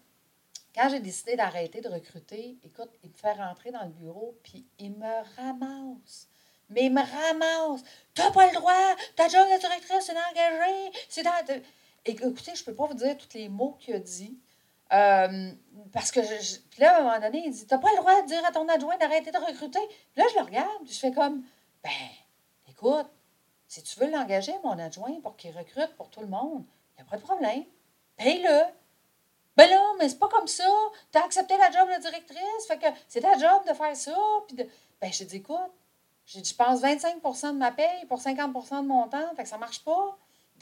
quand 0.75 0.89
j'ai 0.89 0.99
décidé 0.99 1.37
d'arrêter 1.37 1.79
de 1.79 1.87
recruter, 1.87 2.57
écoute, 2.63 2.89
il 3.03 3.11
me 3.11 3.15
fait 3.15 3.33
rentrer 3.33 3.71
dans 3.71 3.83
le 3.83 3.91
bureau, 3.91 4.35
puis 4.43 4.65
il 4.79 4.91
me 4.91 5.37
ramasse. 5.37 6.27
Mais 6.69 6.85
il 6.85 6.93
me 6.93 7.01
ramasse. 7.01 7.83
T'as 8.13 8.31
pas 8.31 8.47
le 8.47 8.53
droit, 8.53 8.95
ta 9.15 9.27
job 9.29 9.47
de 9.53 9.59
directrice, 9.59 10.05
c'est 10.05 10.13
d'engager. 10.13 10.91
C'est 11.07 11.23
dans. 11.23 11.61
Écoutez, 12.05 12.55
je 12.55 12.61
ne 12.61 12.65
peux 12.65 12.75
pas 12.75 12.87
vous 12.87 12.95
dire 12.95 13.17
tous 13.17 13.33
les 13.33 13.49
mots 13.49 13.77
qu'il 13.79 13.95
a 13.95 13.99
dit. 13.99 14.37
Euh, 14.91 15.51
parce 15.91 16.11
que 16.11 16.21
je, 16.21 16.57
là, 16.79 16.97
à 16.97 16.99
un 16.99 17.03
moment 17.03 17.19
donné, 17.19 17.43
il 17.45 17.51
dit 17.51 17.65
T'as 17.65 17.77
pas 17.77 17.89
le 17.91 17.97
droit 17.97 18.21
de 18.21 18.27
dire 18.27 18.45
à 18.45 18.51
ton 18.51 18.67
adjoint 18.67 18.97
d'arrêter 18.97 19.31
de 19.31 19.37
recruter. 19.37 19.79
là, 20.15 20.25
je 20.31 20.39
le 20.39 20.45
regarde, 20.45 20.85
je 20.85 20.99
fais 20.99 21.11
comme 21.11 21.43
Ben, 21.83 21.89
écoute, 22.69 23.07
si 23.67 23.81
tu 23.81 23.99
veux 23.99 24.09
l'engager, 24.11 24.53
mon 24.63 24.77
adjoint, 24.77 25.19
pour 25.21 25.35
qu'il 25.35 25.57
recrute 25.57 25.95
pour 25.95 26.09
tout 26.09 26.19
le 26.19 26.27
monde, 26.27 26.63
il 26.97 27.01
n'y 27.01 27.07
a 27.07 27.09
pas 27.09 27.17
de 27.17 27.23
problème. 27.23 27.63
Paye-le. 28.17 28.61
Ben 29.55 29.69
là, 29.69 29.81
mais 29.99 30.09
c'est 30.09 30.19
pas 30.19 30.27
comme 30.27 30.47
ça. 30.47 30.67
Tu 31.11 31.17
as 31.17 31.23
accepté 31.23 31.57
la 31.57 31.71
job 31.71 31.87
de 31.95 32.01
directrice, 32.01 32.67
fait 32.67 32.77
que 32.77 32.87
c'est 33.07 33.21
ta 33.21 33.37
job 33.37 33.67
de 33.67 33.73
faire 33.73 33.95
ça. 33.95 34.17
Puis 34.47 34.57
de... 34.57 34.67
Ben, 35.01 35.11
j'ai 35.11 35.25
dit 35.25 35.37
Écoute, 35.37 35.71
Je 36.25 36.53
pense 36.53 36.81
25% 36.81 37.53
de 37.53 37.57
ma 37.57 37.71
paye 37.71 38.05
pour 38.07 38.19
50% 38.19 38.83
de 38.83 38.87
mon 38.87 39.07
temps, 39.07 39.35
fait 39.35 39.43
que 39.43 39.49
ça 39.49 39.57
marche 39.57 39.83
pas. 39.83 40.17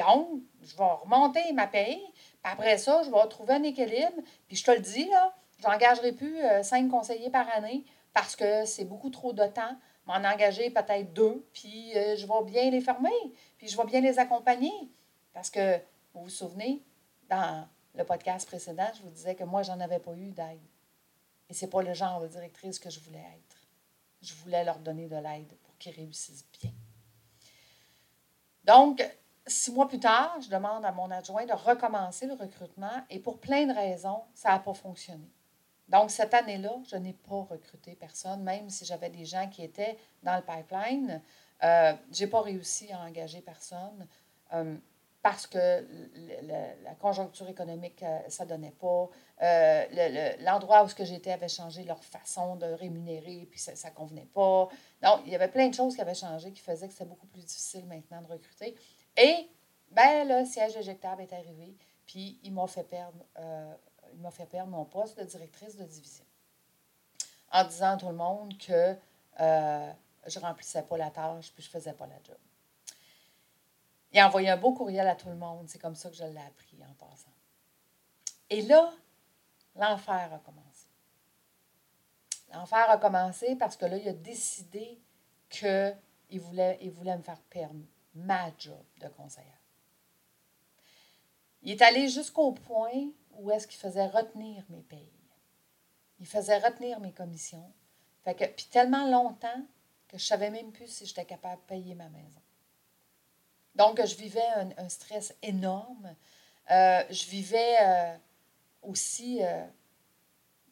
Donc, 0.08 0.42
je 0.62 0.76
vais 0.76 0.84
remonter 0.84 1.52
ma 1.54 1.68
paye, 1.68 2.02
puis 2.14 2.52
après 2.52 2.78
ça, 2.78 3.02
je 3.04 3.12
vais 3.12 3.28
trouver 3.30 3.56
un 3.56 3.64
équilibre. 3.64 4.22
Puis 4.48 4.58
je 4.58 4.64
te 4.64 4.72
le 4.72 4.80
dis, 4.80 5.06
là, 5.06 5.36
je 5.60 5.68
n'engagerai 5.68 6.14
plus 6.14 6.44
euh, 6.44 6.64
cinq 6.64 6.90
conseillers 6.90 7.30
par 7.30 7.48
année 7.50 7.86
parce 8.14 8.36
que 8.36 8.66
c'est 8.66 8.86
beaucoup 8.86 9.10
trop 9.10 9.34
de 9.34 9.46
temps. 9.46 9.78
M'en 10.08 10.16
engager 10.16 10.72
peut-être 10.72 11.14
deux, 11.14 11.46
puis 11.54 11.96
euh, 11.96 12.16
je 12.16 12.26
vais 12.26 12.44
bien 12.46 12.72
les 12.72 12.82
fermer, 12.82 13.12
puis 13.58 13.68
je 13.68 13.78
vais 13.78 13.86
bien 13.86 14.02
les 14.02 14.18
accompagner. 14.18 14.74
Parce 15.34 15.50
que, 15.50 15.78
vous 16.14 16.24
vous 16.24 16.30
souvenez, 16.30 16.82
dans 17.30 17.68
le 17.94 18.04
podcast 18.04 18.48
précédent, 18.48 18.90
je 18.96 19.04
vous 19.04 19.12
disais 19.12 19.36
que 19.36 19.44
moi, 19.44 19.62
j'en 19.62 19.80
avais 19.80 20.00
pas 20.00 20.14
eu 20.14 20.32
d'aide. 20.32 20.60
Et 21.50 21.54
c'est 21.54 21.70
pas 21.70 21.84
le 21.84 21.94
genre 21.94 22.22
de 22.22 22.28
directrice 22.28 22.80
que 22.80 22.90
je 22.90 23.00
voulais 23.00 23.20
être. 23.20 23.58
Je 24.22 24.34
voulais 24.36 24.64
leur 24.64 24.80
donner 24.80 25.08
de 25.08 25.18
l'aide 25.18 25.56
pour 25.64 25.78
qu'ils 25.78 25.94
réussissent 25.94 26.46
bien. 26.60 26.72
Donc, 28.66 29.04
six 29.48 29.72
mois 29.72 29.88
plus 29.88 30.00
tard, 30.00 30.38
je 30.42 30.50
demande 30.50 30.86
à 30.86 30.92
mon 30.92 31.10
adjoint 31.12 31.46
de 31.46 31.54
recommencer 31.54 32.28
le 32.28 32.34
recrutement 32.34 33.04
et 33.10 33.20
pour 33.20 33.40
plein 33.40 33.66
de 33.66 33.74
raisons, 33.74 34.24
ça 34.34 34.50
n'a 34.50 34.60
pas 34.60 34.74
fonctionné. 34.74 35.32
Donc, 35.92 36.10
cette 36.10 36.34
année-là, 36.34 36.72
je 36.90 36.96
n'ai 36.96 37.14
pas 37.14 37.44
recruté 37.50 37.96
personne, 37.96 38.44
même 38.44 38.70
si 38.70 38.86
j'avais 38.86 39.10
des 39.10 39.26
gens 39.26 39.50
qui 39.50 39.62
étaient 39.62 39.98
dans 40.24 40.38
le 40.38 40.42
pipeline. 40.42 41.22
Euh, 41.64 41.94
je 42.14 42.24
n'ai 42.24 42.30
pas 42.30 42.42
réussi 42.42 42.92
à 42.94 43.02
engager 43.02 43.42
personne 43.42 44.08
euh, 44.54 44.78
parce 45.22 45.46
que 45.46 45.86
la 46.86 46.96
conjoncture 46.96 47.50
économique, 47.50 48.02
euh, 48.04 48.20
ça 48.30 48.46
ne 48.46 48.50
donnait 48.50 48.72
pas. 48.80 49.10
L'endroit 50.40 50.86
où 50.86 50.88
j'étais 50.88 51.34
avait 51.34 51.50
changé 51.50 51.84
leur 51.84 52.02
façon 52.04 52.56
de 52.56 52.68
rémunérer, 52.68 53.48
puis 53.52 53.60
ça 53.60 53.74
ne 53.74 53.94
convenait 53.94 54.30
pas. 54.34 54.70
Donc, 55.04 55.20
il 55.26 55.32
y 55.34 55.36
avait 55.36 55.50
plein 55.50 55.68
de 55.68 55.74
choses 55.74 55.96
qui 55.96 56.02
avaient 56.02 56.16
changé 56.16 56.54
qui 56.54 56.62
faisaient 56.62 56.88
que 56.88 56.94
c'était 56.94 57.06
beaucoup 57.06 57.28
plus 57.28 57.44
difficile 57.44 57.86
maintenant 57.86 58.22
de 58.22 58.28
recruter. 58.28 58.76
Et, 59.18 59.50
ben, 59.90 60.28
le 60.28 60.46
siège 60.46 60.76
éjectable 60.78 61.22
est 61.22 61.34
arrivé, 61.34 61.76
puis 62.06 62.40
il 62.44 62.54
m'a 62.54 62.68
fait 62.68 62.84
perdre, 62.84 63.26
euh, 63.40 63.74
fait 64.32 64.46
perdre 64.46 64.72
mon 64.72 64.86
poste 64.86 65.20
de 65.20 65.24
directrice 65.24 65.76
de 65.76 65.84
division. 65.84 66.26
En 67.52 67.66
disant 67.66 67.92
à 67.92 67.98
tout 67.98 68.08
le 68.08 68.16
monde 68.16 68.58
que 68.58 68.96
euh, 69.40 69.94
je 70.28 70.40
ne 70.40 70.46
remplissais 70.46 70.84
pas 70.84 70.98
la 70.98 71.10
tâche, 71.10 71.52
puis 71.54 71.64
je 71.64 71.70
faisais 71.70 71.94
pas 71.94 72.08
la 72.08 72.16
job. 72.24 72.38
Il 74.14 74.20
a 74.20 74.28
envoyé 74.28 74.50
un 74.50 74.58
beau 74.58 74.74
courriel 74.74 75.08
à 75.08 75.16
tout 75.16 75.30
le 75.30 75.36
monde. 75.36 75.70
C'est 75.70 75.80
comme 75.80 75.96
ça 75.96 76.10
que 76.10 76.16
je 76.16 76.24
l'ai 76.24 76.38
appris 76.38 76.78
en 76.84 76.94
passant. 76.94 77.32
Et 78.50 78.62
là, 78.64 78.92
l'enfer 79.76 80.34
a 80.34 80.40
commencé. 80.40 80.88
L'enfer 82.54 82.90
a 82.90 82.98
commencé 82.98 83.56
parce 83.56 83.78
que 83.78 83.86
là, 83.86 83.98
il 83.98 84.08
a 84.10 84.14
décidé 84.14 85.00
qu'il 85.50 86.42
voulait, 86.42 86.78
il 86.82 86.92
voulait 86.92 87.16
me 87.16 87.24
faire 87.24 87.40
perdre 87.50 87.80
ma 88.14 88.52
job 88.58 88.84
de 89.00 89.08
conseillère. 89.08 89.62
Il 91.64 91.72
est 91.72 91.82
allé 91.82 92.08
jusqu'au 92.10 92.52
point 92.54 93.10
où 93.38 93.52
est-ce 93.52 93.68
qu'il 93.68 93.80
faisait 93.80 94.08
retenir 94.08 94.64
mes 94.70 94.82
payes. 94.82 95.12
Il 96.20 96.28
faisait 96.28 96.58
retenir 96.58 97.00
mes 97.00 97.12
commissions. 97.12 97.72
Fait 98.24 98.36
que, 98.36 98.46
puis 98.46 98.66
tellement 98.66 99.08
longtemps 99.10 99.66
que 100.08 100.18
je 100.18 100.26
savais 100.26 100.50
même 100.50 100.72
plus 100.72 100.88
si 100.88 101.06
j'étais 101.06 101.26
capable 101.26 101.62
de 101.62 101.68
payer 101.68 101.96
ma 101.96 102.10
maison. 102.10 102.42
Donc, 103.76 104.06
je 104.06 104.16
vivais 104.16 104.48
un, 104.78 104.90
stress 104.90 105.34
énorme. 105.42 106.16
Euh, 106.70 107.04
je 107.10 107.26
vivais 107.30 107.78
euh, 107.82 108.18
aussi, 108.82 109.40
euh, 109.42 109.66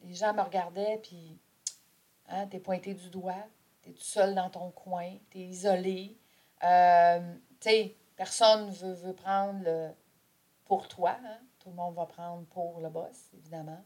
les 0.02 0.14
gens 0.14 0.34
me 0.34 0.42
regardaient, 0.42 0.98
puis 1.02 1.38
hein, 2.28 2.46
tu 2.46 2.56
es 2.56 2.60
pointé 2.60 2.94
du 2.94 3.08
doigt, 3.08 3.46
tu 3.82 3.90
es 3.90 3.92
tout 3.92 4.02
seul 4.02 4.34
dans 4.34 4.50
ton 4.50 4.70
coin, 4.70 5.16
tu 5.30 5.40
es 5.40 5.66
isolé. 6.62 7.36
tu 7.60 7.68
sais, 7.68 7.96
personne 8.16 8.66
ne 8.66 8.72
veut, 8.72 8.94
veut, 8.94 9.14
prendre 9.14 9.94
pour 10.64 10.88
toi. 10.88 11.16
Hein. 11.24 11.38
Tout 11.58 11.70
le 11.70 11.74
monde 11.76 11.94
va 11.94 12.06
prendre 12.06 12.46
pour 12.46 12.80
le 12.80 12.88
boss, 12.88 13.28
évidemment. 13.34 13.82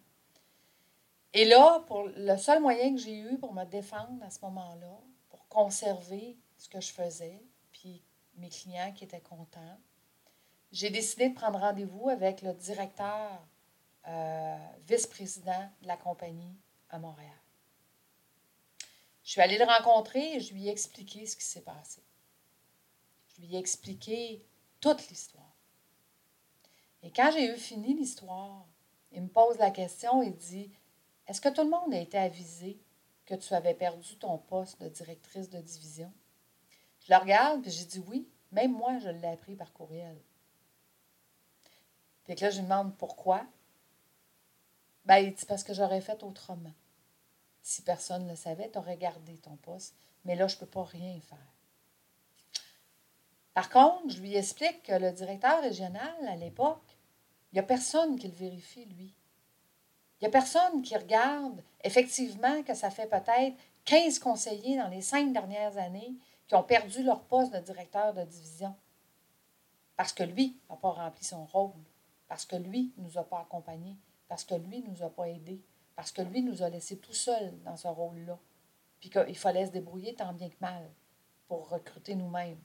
Et 1.33 1.45
là, 1.45 1.81
pour 1.89 2.05
le 2.05 2.37
seul 2.37 2.61
moyen 2.61 2.95
que 2.95 3.01
j'ai 3.01 3.19
eu 3.19 3.39
pour 3.39 3.53
me 3.53 3.65
défendre 3.65 4.23
à 4.23 4.31
ce 4.31 4.39
moment-là, 4.43 5.01
pour 5.29 5.49
conserver 5.49 6.39
ce 6.57 6.69
que 6.69 6.81
je 6.81 6.93
faisais, 6.93 7.43
puis 7.73 8.05
mes 8.37 8.49
clients 8.49 8.93
qui 8.93 9.03
étaient 9.03 9.21
contents, 9.21 9.79
j'ai 10.71 10.91
décidé 10.91 11.31
de 11.31 11.35
prendre 11.35 11.59
rendez-vous 11.59 12.09
avec 12.09 12.43
le 12.43 12.53
directeur 12.53 13.45
euh, 14.07 14.57
vice-président 14.87 15.71
de 15.83 15.89
la 15.89 15.97
compagnie 15.97 16.57
à 16.91 16.99
Montréal. 16.99 17.31
Je 19.25 19.31
suis 19.31 19.41
allée 19.41 19.59
le 19.59 19.65
rencontrer 19.65 20.35
et 20.35 20.41
je 20.41 20.53
lui 20.55 20.69
ai 20.69 20.71
expliqué 20.71 21.27
ce 21.27 21.37
qui 21.37 21.45
s'est 21.45 21.63
passé. 21.63 22.03
Je 23.37 23.43
lui 23.43 23.55
ai 23.55 23.59
expliqué 23.59 24.45
toute 24.81 25.09
l'histoire. 25.09 25.55
Et 27.03 27.11
quand 27.11 27.31
j'ai 27.33 27.53
eu 27.53 27.57
fini 27.57 27.95
l'histoire, 27.95 28.67
il 29.13 29.23
me 29.23 29.29
pose 29.29 29.59
la 29.59 29.71
question 29.71 30.23
et 30.23 30.31
dit 30.31 30.71
Est-ce 31.27 31.41
que 31.41 31.49
tout 31.49 31.63
le 31.63 31.71
monde 31.71 31.93
a 31.93 32.01
été 32.01 32.19
avisé 32.19 32.81
que 33.27 33.35
tu 33.35 33.55
avais 33.55 33.75
perdu 33.75 34.17
ton 34.17 34.39
poste 34.39 34.81
de 34.83 34.89
directrice 34.89 35.51
de 35.51 35.61
division 35.61 36.13
Je 37.01 37.13
le 37.13 37.19
regarde 37.19 37.67
et 37.67 37.71
j'ai 37.71 37.85
dit 37.85 38.03
Oui, 38.07 38.29
même 38.53 38.73
moi, 38.73 38.99
je 38.99 39.09
l'ai 39.09 39.29
appris 39.29 39.57
par 39.57 39.73
courriel. 39.73 40.17
Puis 42.25 42.35
là, 42.37 42.51
je 42.51 42.57
lui 42.57 42.65
demande 42.65 42.97
pourquoi. 42.97 43.47
Ben, 45.05 45.19
il 45.19 45.35
dit 45.35 45.45
parce 45.45 45.63
que 45.63 45.75
j'aurais 45.75 46.01
fait 46.01 46.23
autrement. 46.23 46.73
Si 47.63 47.83
personne 47.83 48.25
ne 48.25 48.31
le 48.31 48.37
savait, 48.37 48.71
tu 48.71 48.79
aurais 48.79 48.97
gardé 48.97 49.37
ton 49.39 49.57
poste. 49.57 49.95
Mais 50.25 50.37
là, 50.37 50.47
je 50.47 50.57
ne 50.57 50.61
peux 50.61 50.67
pas 50.67 50.85
rien 50.85 51.21
faire. 51.21 51.54
Par 53.55 53.71
contre, 53.71 54.11
je 54.11 54.21
lui 54.21 54.35
explique 54.35 54.83
que 54.83 54.93
le 54.93 55.13
directeur 55.13 55.63
régional, 55.63 56.17
à 56.27 56.35
l'époque, 56.35 56.99
il 57.53 57.55
n'y 57.55 57.61
a 57.61 57.63
personne 57.63 58.19
qui 58.19 58.27
le 58.27 58.35
vérifie, 58.35 58.85
lui. 58.85 59.15
Il 60.21 60.25
n'y 60.25 60.27
a 60.27 60.31
personne 60.31 60.83
qui 60.83 60.97
regarde 60.97 61.63
effectivement 61.85 62.63
que 62.65 62.75
ça 62.75 62.91
fait 62.91 63.09
peut-être 63.09 63.57
15 63.85 64.19
conseillers 64.19 64.77
dans 64.77 64.89
les 64.89 65.03
cinq 65.03 65.33
dernières 65.33 65.79
années 65.79 66.15
qui 66.49 66.55
ont 66.57 66.65
perdu 66.65 67.05
leur 67.05 67.23
poste 67.23 67.53
de 67.53 67.61
directeur 67.61 68.13
de 68.13 68.25
division. 68.25 68.75
Parce 69.97 70.13
que 70.13 70.25
lui 70.25 70.59
n'a 70.69 70.77
pas 70.77 70.91
rempli 70.91 71.25
son 71.25 71.45
rôle, 71.45 71.73
parce 72.27 72.45
que 72.45 72.57
lui 72.57 72.93
ne 72.97 73.05
nous 73.05 73.19
a 73.19 73.25
pas 73.25 73.41
accompagnés, 73.41 73.97
parce 74.29 74.45
que 74.45 74.57
lui 74.57 74.83
ne 74.83 74.89
nous 74.89 75.03
a 75.05 75.11
pas 75.11 75.29
aidés, 75.29 75.63
parce 75.95 76.11
que 76.11 76.23
lui 76.23 76.43
nous 76.43 76.63
a 76.63 76.69
laissés 76.69 76.99
tout 76.99 77.15
seuls 77.15 77.57
dans 77.63 77.77
ce 77.77 77.87
rôle-là, 77.87 78.39
puis 78.99 79.11
qu'il 79.11 79.39
fallait 79.39 79.67
se 79.67 79.71
débrouiller 79.71 80.15
tant 80.15 80.33
bien 80.33 80.49
que 80.49 80.57
mal 80.61 80.91
pour 81.47 81.69
recruter 81.69 82.17
nous-mêmes, 82.17 82.59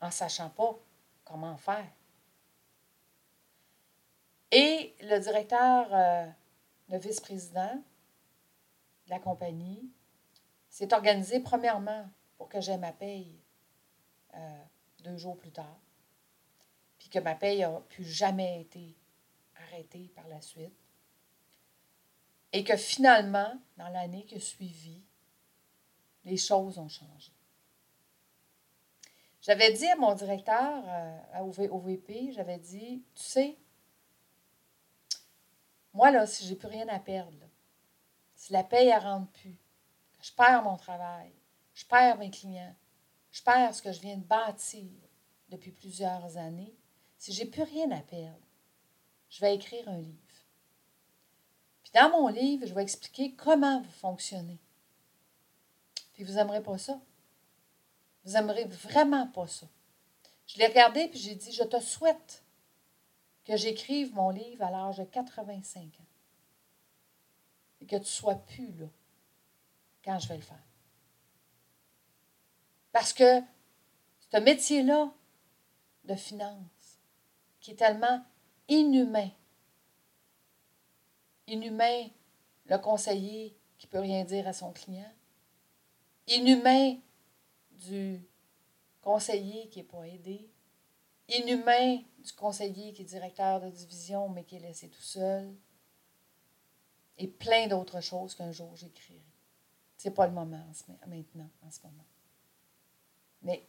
en 0.00 0.10
sachant 0.10 0.50
pas 0.50 0.78
comment 1.24 1.56
faire. 1.56 1.90
Et 4.50 4.94
le 5.02 5.18
directeur, 5.18 5.88
euh, 5.92 6.26
le 6.88 6.98
vice-président 6.98 7.74
de 9.06 9.10
la 9.10 9.18
compagnie, 9.18 9.90
s'est 10.68 10.92
organisé 10.94 11.40
premièrement 11.40 12.08
pour 12.36 12.48
que 12.48 12.60
j'aie 12.60 12.78
ma 12.78 12.92
paye 12.92 13.38
euh, 14.34 14.62
deux 15.00 15.16
jours 15.16 15.36
plus 15.36 15.50
tard, 15.50 15.78
puis 16.98 17.08
que 17.08 17.18
ma 17.18 17.34
paye 17.34 17.60
n'a 17.60 17.80
plus 17.88 18.04
jamais 18.04 18.60
été 18.60 18.96
arrêtée 19.56 20.10
par 20.14 20.28
la 20.28 20.40
suite, 20.40 20.76
et 22.52 22.64
que 22.64 22.76
finalement, 22.76 23.52
dans 23.76 23.88
l'année 23.88 24.24
qui 24.24 24.36
a 24.36 24.40
suivi, 24.40 25.02
les 26.24 26.36
choses 26.36 26.78
ont 26.78 26.88
changé. 26.88 27.32
J'avais 29.48 29.72
dit 29.72 29.86
à 29.86 29.96
mon 29.96 30.14
directeur, 30.14 30.84
euh, 30.86 31.68
au 31.70 31.78
VP, 31.78 32.32
j'avais 32.32 32.58
dit, 32.58 33.02
tu 33.14 33.22
sais, 33.22 33.56
moi, 35.94 36.10
là, 36.10 36.26
si 36.26 36.46
j'ai 36.46 36.54
plus 36.54 36.68
rien 36.68 36.86
à 36.88 36.98
perdre, 36.98 37.48
si 38.34 38.52
la 38.52 38.62
paye 38.62 38.92
ne 38.94 39.00
rentre 39.00 39.32
plus, 39.32 39.56
je 40.20 40.32
perds 40.32 40.62
mon 40.62 40.76
travail, 40.76 41.32
je 41.72 41.86
perds 41.86 42.18
mes 42.18 42.30
clients. 42.30 42.76
Je 43.30 43.42
perds 43.42 43.74
ce 43.74 43.80
que 43.80 43.90
je 43.90 44.00
viens 44.00 44.18
de 44.18 44.24
bâtir 44.24 44.84
depuis 45.48 45.70
plusieurs 45.70 46.36
années. 46.36 46.76
Si 47.16 47.32
j'ai 47.32 47.46
plus 47.46 47.62
rien 47.62 47.90
à 47.90 48.02
perdre, 48.02 48.46
je 49.30 49.40
vais 49.40 49.54
écrire 49.54 49.88
un 49.88 49.98
livre. 49.98 50.44
Puis 51.84 51.92
dans 51.94 52.10
mon 52.10 52.28
livre, 52.28 52.66
je 52.66 52.74
vais 52.74 52.82
expliquer 52.82 53.32
comment 53.34 53.80
vous 53.80 53.92
fonctionnez. 53.92 54.60
Puis 56.12 56.24
vous 56.24 56.34
n'aimerez 56.34 56.62
pas 56.62 56.76
ça. 56.76 57.00
Vous 58.28 58.88
vraiment 58.88 59.26
pas 59.26 59.46
ça. 59.46 59.66
Je 60.46 60.58
l'ai 60.58 60.66
regardé 60.66 61.08
puis 61.08 61.18
j'ai 61.18 61.34
dit, 61.34 61.50
je 61.50 61.62
te 61.62 61.80
souhaite 61.80 62.42
que 63.44 63.56
j'écrive 63.56 64.14
mon 64.14 64.28
livre 64.28 64.62
à 64.64 64.70
l'âge 64.70 64.98
de 64.98 65.04
85 65.04 65.82
ans. 65.82 66.06
Et 67.80 67.86
que 67.86 67.96
tu 67.96 68.04
sois 68.04 68.34
plus 68.34 68.70
là 68.72 68.86
quand 70.04 70.18
je 70.18 70.28
vais 70.28 70.36
le 70.36 70.42
faire. 70.42 70.62
Parce 72.92 73.14
que 73.14 73.40
ce 74.30 74.36
métier-là 74.36 75.10
de 76.04 76.14
finance, 76.14 76.98
qui 77.60 77.70
est 77.70 77.76
tellement 77.76 78.22
inhumain, 78.68 79.30
inhumain, 81.46 82.08
le 82.66 82.76
conseiller 82.76 83.56
qui 83.78 83.86
ne 83.86 83.90
peut 83.90 84.00
rien 84.00 84.24
dire 84.24 84.46
à 84.46 84.52
son 84.52 84.72
client, 84.72 85.12
inhumain 86.26 86.98
du 87.78 88.20
conseiller 89.00 89.68
qui 89.68 89.78
n'est 89.78 89.84
pas 89.84 90.04
aidé, 90.04 90.50
inhumain 91.28 92.02
du 92.18 92.32
conseiller 92.32 92.92
qui 92.92 93.02
est 93.02 93.06
directeur 93.06 93.60
de 93.60 93.70
division 93.70 94.28
mais 94.28 94.44
qui 94.44 94.56
est 94.56 94.60
laissé 94.60 94.88
tout 94.88 95.02
seul, 95.02 95.54
et 97.18 97.26
plein 97.26 97.66
d'autres 97.66 98.00
choses 98.00 98.34
qu'un 98.34 98.52
jour 98.52 98.76
j'écrirai. 98.76 99.22
Ce 99.96 100.08
n'est 100.08 100.14
pas 100.14 100.26
le 100.26 100.32
moment 100.32 100.64
maintenant, 101.06 101.50
en 101.62 101.70
ce 101.70 101.80
moment. 101.82 102.04
Mais 103.42 103.66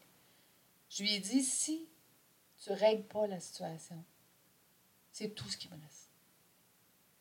je 0.89 1.04
lui 1.04 1.15
ai 1.15 1.19
dit, 1.19 1.43
si 1.43 1.88
tu 2.58 2.72
règles 2.72 3.08
pas 3.08 3.26
la 3.28 3.39
situation, 3.39 4.04
c'est 5.12 5.34
tout 5.34 5.50
ce 5.50 5.58
qui 5.58 5.69
me 5.69 5.74
reste, 5.82 6.12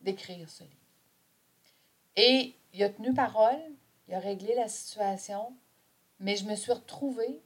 d'écrire 0.01 0.49
ce 0.51 0.65
livre. 0.65 0.75
Et 2.17 2.55
il 2.73 2.83
a 2.83 2.91
tenu 2.91 3.15
parole, 3.15 3.63
il 4.09 4.15
a 4.15 4.21
réglé 4.21 4.55
la 4.55 4.69
situation, 4.69 5.57
mais 6.19 6.37
je 6.37 6.45
me 6.45 6.55
suis 6.55 6.73
retrouvée 6.73 7.43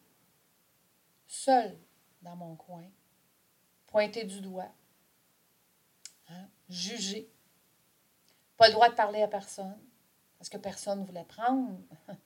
seule 1.26 1.78
dans 2.22 2.37
mon 2.37 2.56
coin, 2.56 2.85
pointée 3.87 4.24
du 4.24 4.40
doigt, 4.40 4.72
hein, 6.28 6.48
jugée, 6.68 7.30
pas 8.56 8.68
le 8.68 8.74
droit 8.74 8.88
de 8.88 8.94
parler 8.94 9.22
à 9.22 9.28
personne, 9.28 9.78
parce 10.38 10.48
que 10.48 10.56
personne 10.56 11.00
ne 11.00 11.04
voulait 11.04 11.24
prendre 11.24 11.78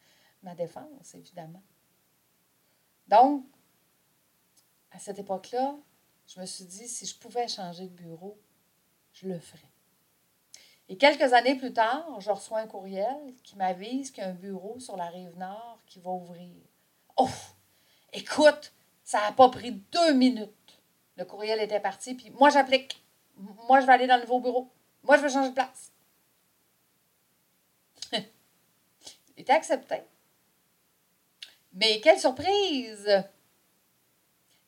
ma 0.42 0.54
défense, 0.54 1.14
évidemment. 1.14 1.62
Donc, 3.08 3.46
à 4.90 4.98
cette 4.98 5.18
époque-là, 5.18 5.76
je 6.26 6.40
me 6.40 6.46
suis 6.46 6.64
dit, 6.64 6.88
si 6.88 7.06
je 7.06 7.18
pouvais 7.18 7.48
changer 7.48 7.88
de 7.88 7.94
bureau, 7.94 8.40
je 9.12 9.28
le 9.28 9.38
ferais. 9.38 9.75
Et 10.88 10.96
quelques 10.96 11.32
années 11.32 11.56
plus 11.56 11.72
tard, 11.72 12.20
je 12.20 12.30
reçois 12.30 12.60
un 12.60 12.66
courriel 12.66 13.34
qui 13.42 13.56
m'avise 13.56 14.10
qu'il 14.10 14.22
y 14.22 14.26
a 14.26 14.30
un 14.30 14.34
bureau 14.34 14.78
sur 14.78 14.96
la 14.96 15.08
rive 15.08 15.36
nord 15.36 15.80
qui 15.86 15.98
va 15.98 16.10
ouvrir. 16.10 16.54
Oh! 17.16 17.28
Écoute, 18.12 18.72
ça 19.02 19.20
n'a 19.20 19.32
pas 19.32 19.48
pris 19.48 19.72
deux 19.72 20.12
minutes. 20.12 20.80
Le 21.16 21.24
courriel 21.24 21.60
était 21.60 21.80
parti, 21.80 22.14
puis 22.14 22.30
moi, 22.30 22.50
j'applique. 22.50 23.02
Moi, 23.36 23.80
je 23.80 23.86
vais 23.86 23.92
aller 23.92 24.06
dans 24.06 24.16
le 24.16 24.22
nouveau 24.22 24.40
bureau. 24.40 24.70
Moi, 25.02 25.16
je 25.16 25.22
veux 25.22 25.28
changer 25.28 25.50
de 25.50 25.54
place. 25.54 25.92
Il 28.12 28.22
était 29.38 29.52
accepté. 29.52 30.02
Mais 31.72 32.00
quelle 32.00 32.18
surprise! 32.18 33.24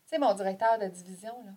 Sais, 0.07 0.18
mon 0.18 0.35
directeur 0.35 0.78
de 0.78 0.87
division, 0.87 1.44
là, 1.44 1.52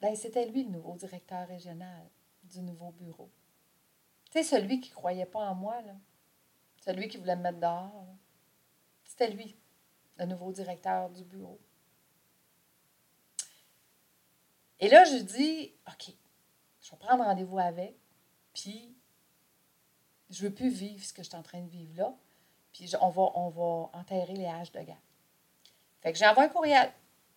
ben, 0.00 0.14
c'était 0.14 0.46
lui 0.46 0.64
le 0.64 0.70
nouveau 0.70 0.96
directeur 0.96 1.48
régional 1.48 2.06
du 2.54 2.62
nouveau 2.62 2.90
bureau. 2.92 3.30
Tu 4.30 4.42
celui 4.42 4.80
qui 4.80 4.90
ne 4.90 4.94
croyait 4.94 5.26
pas 5.26 5.40
en 5.40 5.54
moi, 5.54 5.80
là. 5.82 5.94
Celui 6.80 7.08
qui 7.08 7.16
voulait 7.16 7.36
me 7.36 7.42
mettre 7.42 7.60
dehors. 7.60 8.06
C'était 9.04 9.30
lui, 9.30 9.56
le 10.16 10.26
nouveau 10.26 10.52
directeur 10.52 11.10
du 11.10 11.24
bureau. 11.24 11.60
Et 14.80 14.88
là, 14.88 15.04
je 15.04 15.16
dis, 15.16 15.72
OK, 15.88 16.12
je 16.80 16.90
vais 16.90 16.96
prendre 16.96 17.24
rendez-vous 17.24 17.58
avec, 17.58 17.96
puis 18.52 18.94
je 20.30 20.44
ne 20.44 20.48
veux 20.48 20.54
plus 20.54 20.68
vivre 20.68 21.02
ce 21.04 21.12
que 21.12 21.22
je 21.22 21.28
suis 21.28 21.36
en 21.36 21.42
train 21.42 21.62
de 21.62 21.68
vivre 21.68 21.96
là, 21.96 22.14
puis 22.72 22.90
on, 23.00 23.08
va, 23.08 23.30
on 23.34 23.50
va 23.50 23.98
enterrer 23.98 24.34
les 24.34 24.46
haches 24.46 24.72
de 24.72 24.80
gars. 24.80 25.00
Fait 26.00 26.12
que 26.12 26.18
j'envoie 26.18 26.44
un 26.44 26.48
courriel. 26.48 26.92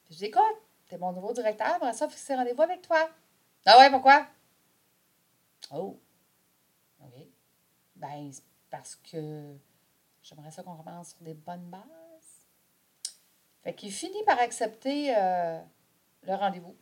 Puis 0.05 0.15
je 0.15 0.19
dis, 0.19 0.25
écoute, 0.25 0.41
t'es 0.87 0.97
mon 0.97 1.11
nouveau 1.13 1.31
directeur, 1.31 1.73
j'aimerais 1.79 1.93
ça 1.93 2.09
fixer 2.09 2.35
rendez-vous 2.35 2.63
avec 2.63 2.81
toi. 2.81 3.09
Ah 3.65 3.77
ouais, 3.77 3.91
pourquoi? 3.91 4.27
Oh, 5.71 5.99
OK. 7.01 7.13
Ben, 7.95 8.31
parce 8.69 8.95
que 8.95 9.55
j'aimerais 10.21 10.51
ça 10.51 10.63
qu'on 10.63 10.75
commence 10.75 11.09
sur 11.09 11.21
des 11.21 11.33
bonnes 11.33 11.69
bases. 11.69 11.83
Fait 13.63 13.73
qu'il 13.73 13.91
finit 13.91 14.23
par 14.25 14.39
accepter 14.39 15.15
euh, 15.17 15.59
le 16.23 16.35
rendez-vous. 16.35 16.75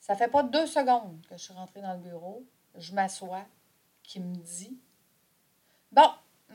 Ça 0.00 0.16
fait 0.16 0.28
pas 0.28 0.42
deux 0.42 0.66
secondes 0.66 1.24
que 1.28 1.36
je 1.36 1.44
suis 1.44 1.54
rentrée 1.54 1.80
dans 1.80 1.94
le 1.94 2.00
bureau. 2.00 2.44
Je 2.76 2.94
m'assois, 2.94 3.44
qui 4.02 4.20
me 4.20 4.34
dit 4.36 4.78
Bon, 5.92 6.10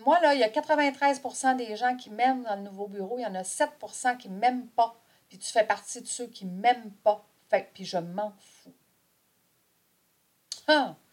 moi, 0.05 0.19
là, 0.19 0.33
il 0.33 0.39
y 0.39 0.43
a 0.43 0.49
93% 0.49 1.55
des 1.55 1.75
gens 1.75 1.95
qui 1.95 2.09
m'aiment 2.09 2.43
dans 2.43 2.55
le 2.55 2.63
nouveau 2.63 2.87
bureau. 2.87 3.17
Il 3.17 3.23
y 3.23 3.25
en 3.25 3.35
a 3.35 3.43
7% 3.43 4.17
qui 4.17 4.29
ne 4.29 4.37
m'aiment 4.37 4.67
pas. 4.67 4.95
Puis 5.29 5.37
tu 5.37 5.51
fais 5.51 5.65
partie 5.65 6.01
de 6.01 6.07
ceux 6.07 6.27
qui 6.27 6.45
ne 6.45 6.59
m'aiment 6.59 6.91
pas. 7.03 7.25
Fait 7.49 7.69
puis 7.73 7.85
je 7.85 7.97
m'en 7.97 8.33
fous. 8.39 8.73
Ah! 10.67 10.95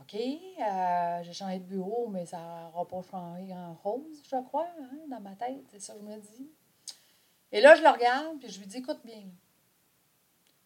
OK, 0.00 0.14
euh, 0.14 1.22
j'ai 1.22 1.32
changé 1.32 1.58
de 1.58 1.64
bureau, 1.64 2.08
mais 2.08 2.24
ça 2.24 2.38
n'aura 2.38 2.88
pas 2.88 3.02
changé 3.02 3.52
en 3.52 3.74
rose, 3.74 4.22
je 4.24 4.42
crois, 4.44 4.66
hein, 4.80 4.98
dans 5.08 5.20
ma 5.20 5.36
tête. 5.36 5.64
C'est 5.70 5.80
ça 5.80 5.92
que 5.92 6.00
je 6.00 6.04
me 6.04 6.18
dis. 6.18 6.50
Et 7.52 7.60
là, 7.60 7.74
je 7.74 7.82
le 7.82 7.88
regarde, 7.88 8.38
puis 8.38 8.48
je 8.48 8.60
lui 8.60 8.66
dis 8.66 8.78
Écoute 8.78 9.00
bien. 9.04 9.24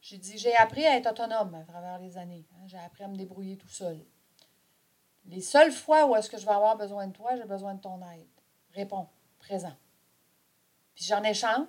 J'ai 0.00 0.18
dit 0.18 0.38
J'ai 0.38 0.54
appris 0.56 0.86
à 0.86 0.96
être 0.96 1.10
autonome 1.10 1.54
à 1.54 1.64
travers 1.64 1.98
les 1.98 2.16
années. 2.16 2.46
Hein. 2.54 2.64
j'ai 2.66 2.78
appris 2.78 3.04
à 3.04 3.08
me 3.08 3.16
débrouiller 3.16 3.56
tout 3.56 3.68
seul. 3.68 4.04
Les 5.26 5.40
seules 5.40 5.72
fois 5.72 6.06
où 6.06 6.14
est-ce 6.14 6.30
que 6.30 6.38
je 6.38 6.44
vais 6.44 6.52
avoir 6.52 6.76
besoin 6.76 7.06
de 7.06 7.12
toi, 7.12 7.34
j'ai 7.36 7.44
besoin 7.44 7.74
de 7.74 7.80
ton 7.80 8.00
aide. 8.12 8.26
Réponds, 8.72 9.08
présent. 9.38 9.74
Puis 10.94 11.04
j'en 11.04 11.22
échange, 11.22 11.66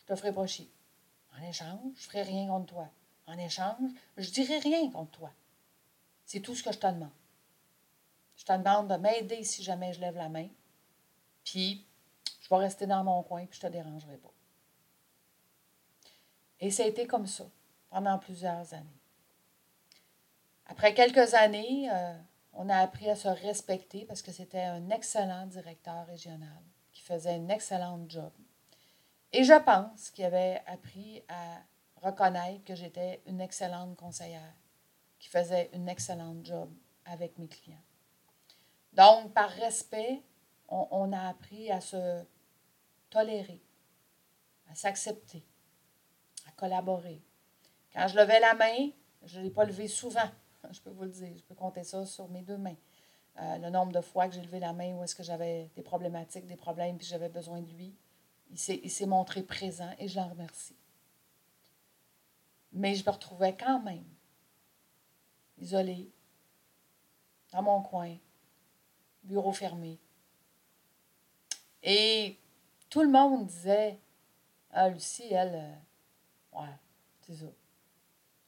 je 0.00 0.06
te 0.06 0.16
ferai 0.16 0.32
pas 0.32 0.46
chier. 0.46 0.70
En 1.38 1.42
échange, 1.46 1.92
je 1.94 2.02
ferai 2.02 2.22
rien 2.22 2.48
contre 2.48 2.72
toi. 2.72 2.88
En 3.26 3.38
échange, 3.38 3.90
je 4.16 4.30
dirai 4.30 4.58
rien 4.58 4.90
contre 4.90 5.10
toi. 5.12 5.30
C'est 6.32 6.40
tout 6.40 6.54
ce 6.54 6.62
que 6.62 6.72
je 6.72 6.78
te 6.78 6.86
demande. 6.86 7.10
Je 8.36 8.44
te 8.46 8.56
demande 8.56 8.88
de 8.88 8.96
m'aider 8.96 9.44
si 9.44 9.62
jamais 9.62 9.92
je 9.92 10.00
lève 10.00 10.16
la 10.16 10.30
main. 10.30 10.48
Puis, 11.44 11.86
je 12.40 12.48
vais 12.48 12.56
rester 12.56 12.86
dans 12.86 13.04
mon 13.04 13.22
coin, 13.22 13.44
puis 13.44 13.60
je 13.60 13.66
ne 13.66 13.70
te 13.70 13.76
dérangerai 13.76 14.16
pas. 14.16 14.32
Et 16.58 16.70
ça 16.70 16.84
a 16.84 16.86
été 16.86 17.06
comme 17.06 17.26
ça 17.26 17.44
pendant 17.90 18.18
plusieurs 18.18 18.72
années. 18.72 18.98
Après 20.64 20.94
quelques 20.94 21.34
années, 21.34 21.90
euh, 21.92 22.16
on 22.54 22.70
a 22.70 22.78
appris 22.78 23.10
à 23.10 23.14
se 23.14 23.28
respecter 23.28 24.06
parce 24.06 24.22
que 24.22 24.32
c'était 24.32 24.64
un 24.64 24.88
excellent 24.88 25.44
directeur 25.44 26.06
régional 26.06 26.62
qui 26.92 27.02
faisait 27.02 27.34
un 27.34 27.50
excellent 27.50 28.02
job. 28.08 28.32
Et 29.32 29.44
je 29.44 29.60
pense 29.64 30.08
qu'il 30.08 30.24
avait 30.24 30.62
appris 30.66 31.22
à 31.28 31.58
reconnaître 32.00 32.64
que 32.64 32.74
j'étais 32.74 33.22
une 33.26 33.42
excellente 33.42 33.96
conseillère 33.96 34.54
qui 35.22 35.28
faisait 35.28 35.70
un 35.72 35.86
excellent 35.86 36.34
job 36.42 36.68
avec 37.04 37.38
mes 37.38 37.46
clients. 37.46 37.84
Donc, 38.92 39.32
par 39.32 39.48
respect, 39.50 40.20
on, 40.68 41.12
a 41.12 41.28
appris 41.28 41.70
à 41.70 41.80
se 41.80 42.24
tolérer, 43.08 43.62
à 44.68 44.74
s'accepter, 44.74 45.46
à 46.48 46.50
collaborer. 46.52 47.22
Quand 47.92 48.08
je 48.08 48.16
levais 48.16 48.40
la 48.40 48.54
main, 48.54 48.90
je 49.22 49.38
ne 49.38 49.44
l'ai 49.44 49.50
pas 49.50 49.64
levé 49.64 49.86
souvent 49.86 50.28
je 50.72 50.80
peux 50.80 50.90
vous 50.90 51.04
le 51.04 51.10
dire. 51.10 51.36
Je 51.36 51.42
peux 51.44 51.54
compter 51.54 51.84
ça 51.84 52.04
sur 52.04 52.28
mes 52.28 52.42
deux 52.42 52.58
mains. 52.58 52.76
Euh, 53.38 53.58
le 53.58 53.70
nombre 53.70 53.92
de 53.92 54.00
fois 54.00 54.26
que 54.26 54.34
j'ai 54.34 54.42
levé 54.42 54.58
la 54.58 54.72
main 54.72 54.94
où 54.94 55.04
est-ce 55.04 55.14
que 55.14 55.22
j'avais 55.22 55.70
des 55.76 55.82
problématiques, 55.82 56.46
des 56.46 56.56
problèmes, 56.56 56.98
puis 56.98 57.06
j'avais 57.06 57.28
besoin 57.28 57.60
de 57.60 57.70
lui. 57.70 57.94
Il 58.50 58.58
s'est 58.58 59.06
montré 59.06 59.42
présent 59.42 59.90
et 59.98 60.08
je 60.08 60.16
l'en 60.16 60.28
remercie. 60.28 60.76
Mais 62.72 62.94
je 62.96 63.04
me 63.06 63.10
retrouvais 63.10 63.56
quand 63.56 63.80
même 63.80 64.04
isolée, 65.62 66.10
dans 67.52 67.62
mon 67.62 67.82
coin, 67.82 68.16
bureau 69.22 69.52
fermé. 69.52 69.98
Et 71.82 72.38
tout 72.90 73.02
le 73.02 73.08
monde 73.08 73.46
disait 73.46 73.98
Ah, 74.70 74.88
Lucie, 74.88 75.32
elle, 75.32 75.54
euh, 75.54 76.60
ouais, 76.60 76.74
c'est 77.20 77.34
ça. 77.34 77.46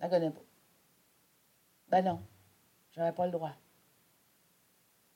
Ne 0.00 0.08
connaît 0.08 0.30
pas. 0.30 0.42
Ben 1.88 2.04
non, 2.04 2.22
je 2.92 3.00
n'avais 3.00 3.14
pas 3.14 3.26
le 3.26 3.32
droit. 3.32 3.54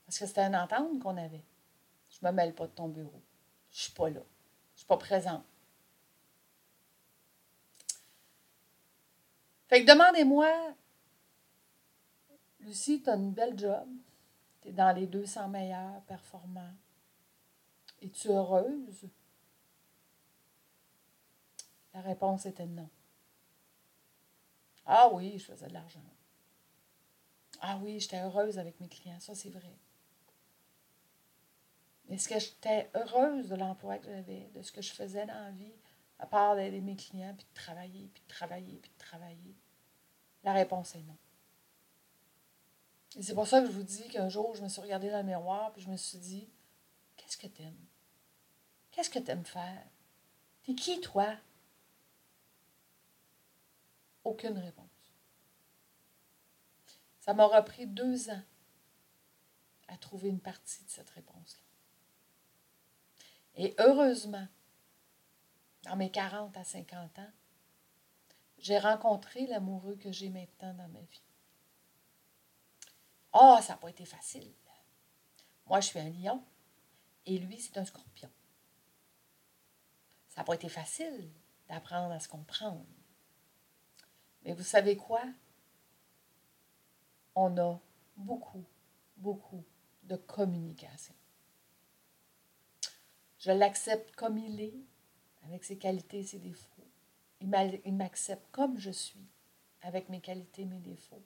Parce 0.06 0.18
que 0.18 0.26
c'était 0.26 0.42
une 0.42 0.56
entente 0.56 1.00
qu'on 1.00 1.16
avait. 1.16 1.44
Je 2.08 2.24
me 2.24 2.32
mêle 2.32 2.54
pas 2.54 2.66
de 2.66 2.72
ton 2.72 2.88
bureau. 2.88 3.22
Je 3.70 3.82
suis 3.82 3.92
pas 3.92 4.08
là. 4.08 4.20
Je 4.74 4.80
suis 4.80 4.87
pas 4.87 4.96
présente. 4.96 5.44
Fait 9.68 9.84
que 9.84 9.92
demandez-moi, 9.92 10.48
Lucie, 12.61 13.03
tu 13.03 13.11
as 13.11 13.14
une 13.14 13.33
belle 13.33 13.59
job. 13.59 13.88
Tu 14.62 14.68
es 14.68 14.73
dans 14.73 14.94
les 14.94 15.07
200 15.07 15.49
meilleurs 15.49 16.03
performants. 16.03 16.75
Es-tu 18.03 18.29
heureuse? 18.29 19.09
La 21.94 22.01
réponse 22.01 22.47
était 22.47 22.66
non. 22.66 22.88
Ah 24.87 25.11
oui, 25.12 25.38
je 25.38 25.44
faisais 25.44 25.68
de 25.68 25.75
l'argent. 25.75 26.03
Ah 27.61 27.79
oui, 27.83 27.99
j'étais 27.99 28.21
heureuse 28.21 28.59
avec 28.59 28.79
mes 28.81 28.88
clients, 28.88 29.18
ça 29.21 29.35
c'est 29.35 29.51
vrai. 29.51 29.77
Est-ce 32.09 32.29
que 32.29 32.38
j'étais 32.38 32.90
heureuse 32.94 33.49
de 33.49 33.57
l'emploi 33.57 33.99
que 33.99 34.07
j'avais, 34.07 34.49
de 34.55 34.62
ce 34.62 34.73
que 34.73 34.81
je 34.81 34.92
faisais 34.92 35.27
dans 35.27 35.44
la 35.44 35.51
vie, 35.51 35.75
à 36.18 36.27
part 36.27 36.57
d'aider 36.57 36.81
mes 36.81 36.97
clients, 36.97 37.35
puis 37.37 37.47
de 37.47 37.55
travailler, 37.55 38.09
puis 38.14 38.23
de 38.23 38.29
travailler, 38.29 38.79
puis 38.79 38.90
de 38.90 38.99
travailler? 38.99 39.57
La 40.44 40.53
réponse 40.53 40.94
est 40.94 41.03
non. 41.03 41.16
Et 43.16 43.23
c'est 43.23 43.35
pour 43.35 43.47
ça 43.47 43.61
que 43.61 43.66
je 43.66 43.73
vous 43.73 43.83
dis 43.83 44.09
qu'un 44.09 44.29
jour, 44.29 44.55
je 44.55 44.62
me 44.62 44.68
suis 44.68 44.81
regardée 44.81 45.11
dans 45.11 45.18
le 45.18 45.25
miroir, 45.25 45.73
puis 45.73 45.83
je 45.83 45.88
me 45.88 45.97
suis 45.97 46.18
dit, 46.18 46.49
qu'est-ce 47.16 47.37
que 47.37 47.47
t'aimes? 47.47 47.87
Qu'est-ce 48.90 49.11
que 49.11 49.18
t'aimes 49.18 49.44
faire? 49.44 49.87
T'es 50.64 50.75
qui, 50.75 51.01
toi? 51.01 51.37
Aucune 54.25 54.59
réponse. 54.59 54.87
Ça 57.21 57.35
m'aura 57.35 57.62
pris 57.62 57.87
deux 57.87 58.31
ans 58.31 58.42
à 59.88 59.97
trouver 59.97 60.29
une 60.29 60.40
partie 60.40 60.85
de 60.85 60.90
cette 60.90 61.11
réponse-là. 61.11 61.62
Et 63.57 63.75
heureusement, 63.79 64.47
dans 65.83 65.97
mes 65.97 66.11
40 66.11 66.57
à 66.57 66.64
50 66.64 67.18
ans, 67.18 67.33
j'ai 68.59 68.79
rencontré 68.79 69.47
l'amoureux 69.47 69.97
que 69.97 70.12
j'ai 70.12 70.29
maintenant 70.29 70.75
dans 70.75 70.88
ma 70.88 71.01
vie. 71.01 71.27
Ah, 73.40 73.61
ça 73.62 73.74
n'a 73.74 73.79
pas 73.79 73.90
été 73.90 74.05
facile. 74.05 74.53
Moi, 75.66 75.81
je 75.81 75.88
suis 75.88 75.98
un 76.01 76.11
lion 76.11 76.42
et 77.24 77.38
lui, 77.38 77.61
c'est 77.61 77.79
un 77.79 77.85
scorpion. 77.85 78.31
Ça 80.29 80.40
n'a 80.40 80.44
pas 80.44 80.55
été 80.55 80.68
facile 80.68 81.31
d'apprendre 81.68 82.12
à 82.12 82.18
se 82.18 82.29
comprendre. 82.29 82.85
Mais 84.42 84.55
vous 84.55 84.64
savez 84.64 84.96
quoi? 84.96 85.22
on 87.40 87.57
a 87.57 87.81
beaucoup, 88.16 88.64
beaucoup 89.16 89.62
de 90.03 90.16
communication. 90.16 91.14
Je 93.38 93.53
l'accepte 93.53 94.16
comme 94.16 94.38
il 94.38 94.61
est, 94.61 94.81
avec 95.44 95.62
ses 95.62 95.79
qualités 95.79 96.18
et 96.18 96.24
ses 96.24 96.40
défauts. 96.40 96.88
Il 97.40 97.94
m'accepte 97.94 98.44
comme 98.51 98.77
je 98.81 98.90
suis, 98.90 99.29
avec 99.83 100.09
mes 100.09 100.20
qualités 100.20 100.62
et 100.62 100.66
mes 100.66 100.81
défauts. 100.81 101.22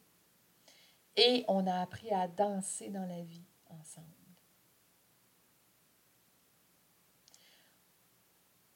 Et 1.17 1.45
on 1.49 1.67
a 1.67 1.81
appris 1.81 2.11
à 2.11 2.27
danser 2.29 2.89
dans 2.89 3.07
la 3.07 3.23
vie 3.23 3.45
ensemble. 3.69 4.07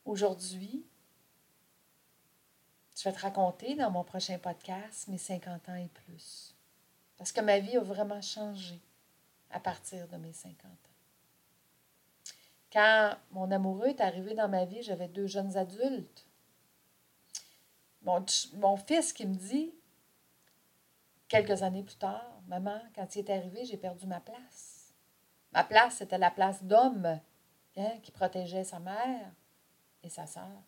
Aujourd'hui, 0.04 0.84
je 2.96 3.04
vais 3.04 3.12
te 3.12 3.20
raconter 3.20 3.74
dans 3.74 3.90
mon 3.90 4.04
prochain 4.04 4.38
podcast 4.38 5.08
mes 5.08 5.18
50 5.18 5.68
ans 5.68 5.74
et 5.74 5.88
plus. 5.88 6.54
Parce 7.16 7.32
que 7.32 7.40
ma 7.40 7.58
vie 7.58 7.76
a 7.76 7.80
vraiment 7.80 8.22
changé 8.22 8.80
à 9.50 9.58
partir 9.58 10.06
de 10.08 10.16
mes 10.16 10.32
50 10.32 10.56
ans. 10.64 10.86
Quand 12.72 13.16
mon 13.32 13.50
amoureux 13.50 13.88
est 13.88 14.00
arrivé 14.00 14.34
dans 14.34 14.48
ma 14.48 14.64
vie, 14.64 14.82
j'avais 14.82 15.08
deux 15.08 15.26
jeunes 15.26 15.56
adultes. 15.56 16.26
Mon, 18.02 18.24
mon, 18.54 18.76
fils 18.76 19.12
qui 19.12 19.26
me 19.26 19.34
dit, 19.34 19.72
quelques 21.28 21.62
années 21.62 21.82
plus 21.82 21.96
tard, 21.96 22.40
Maman, 22.46 22.80
quand 22.94 23.16
il 23.16 23.20
est 23.20 23.30
arrivé, 23.30 23.64
j'ai 23.64 23.76
perdu 23.76 24.06
ma 24.06 24.20
place. 24.20 24.94
Ma 25.52 25.64
place, 25.64 25.96
c'était 25.96 26.18
la 26.18 26.30
place 26.30 26.62
d'homme 26.62 27.20
hein, 27.76 27.98
qui 28.02 28.10
protégeait 28.12 28.64
sa 28.64 28.78
mère 28.78 29.32
et 30.02 30.08
sa 30.08 30.26
sœur. 30.26 30.62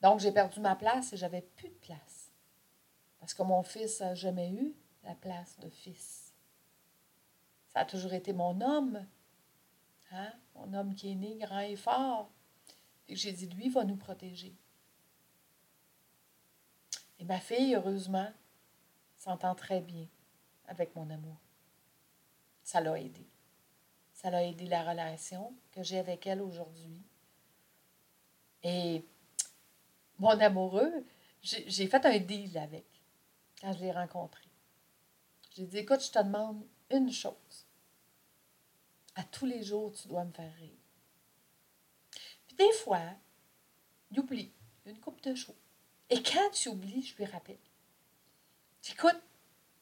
Donc, 0.00 0.20
j'ai 0.20 0.32
perdu 0.32 0.60
ma 0.60 0.76
place 0.76 1.12
et 1.12 1.16
j'avais 1.16 1.42
plus 1.42 1.68
de 1.68 1.74
place. 1.74 2.30
Parce 3.20 3.34
que 3.34 3.42
mon 3.42 3.62
fils 3.62 4.00
n'a 4.00 4.14
jamais 4.14 4.50
eu 4.50 4.74
la 5.04 5.14
place 5.14 5.58
de 5.60 5.70
fils. 5.70 6.34
Ça 7.72 7.80
a 7.80 7.84
toujours 7.84 8.12
été 8.12 8.32
mon 8.32 8.60
homme. 8.60 9.06
Hein? 10.10 10.32
Mon 10.56 10.74
homme 10.74 10.94
qui 10.94 11.12
est 11.12 11.14
né 11.14 11.36
grand 11.38 11.60
et 11.60 11.76
fort. 11.76 12.30
Et 13.08 13.16
j'ai 13.16 13.32
dit, 13.32 13.46
lui 13.46 13.68
va 13.68 13.84
nous 13.84 13.96
protéger. 13.96 14.54
Et 17.22 17.24
ma 17.24 17.38
fille, 17.38 17.76
heureusement, 17.76 18.32
s'entend 19.16 19.54
très 19.54 19.80
bien 19.80 20.08
avec 20.66 20.96
mon 20.96 21.08
amour. 21.08 21.36
Ça 22.64 22.80
l'a 22.80 22.98
aidé. 22.98 23.24
Ça 24.12 24.28
l'a 24.28 24.44
aidé 24.44 24.66
la 24.66 24.82
relation 24.82 25.54
que 25.70 25.84
j'ai 25.84 26.00
avec 26.00 26.26
elle 26.26 26.42
aujourd'hui. 26.42 27.00
Et 28.64 29.06
mon 30.18 30.30
amoureux, 30.30 31.06
j'ai 31.42 31.86
fait 31.86 32.04
un 32.04 32.18
deal 32.18 32.58
avec 32.58 32.86
quand 33.60 33.72
je 33.72 33.78
l'ai 33.78 33.92
rencontré. 33.92 34.48
J'ai 35.54 35.66
dit, 35.66 35.78
écoute, 35.78 36.04
je 36.04 36.10
te 36.10 36.18
demande 36.18 36.66
une 36.90 37.12
chose. 37.12 37.68
À 39.14 39.22
tous 39.22 39.46
les 39.46 39.62
jours, 39.62 39.92
tu 39.92 40.08
dois 40.08 40.24
me 40.24 40.32
faire 40.32 40.52
rire. 40.56 40.80
Puis 42.48 42.56
des 42.56 42.72
fois, 42.72 43.14
il 44.10 44.18
oublie 44.18 44.52
une 44.86 44.98
coupe 44.98 45.22
de 45.22 45.36
choses. 45.36 45.54
Et 46.12 46.22
quand 46.22 46.50
tu 46.52 46.68
oublies, 46.68 47.02
je 47.02 47.16
lui 47.16 47.24
rappelle. 47.24 47.56
Écoute, 48.90 49.16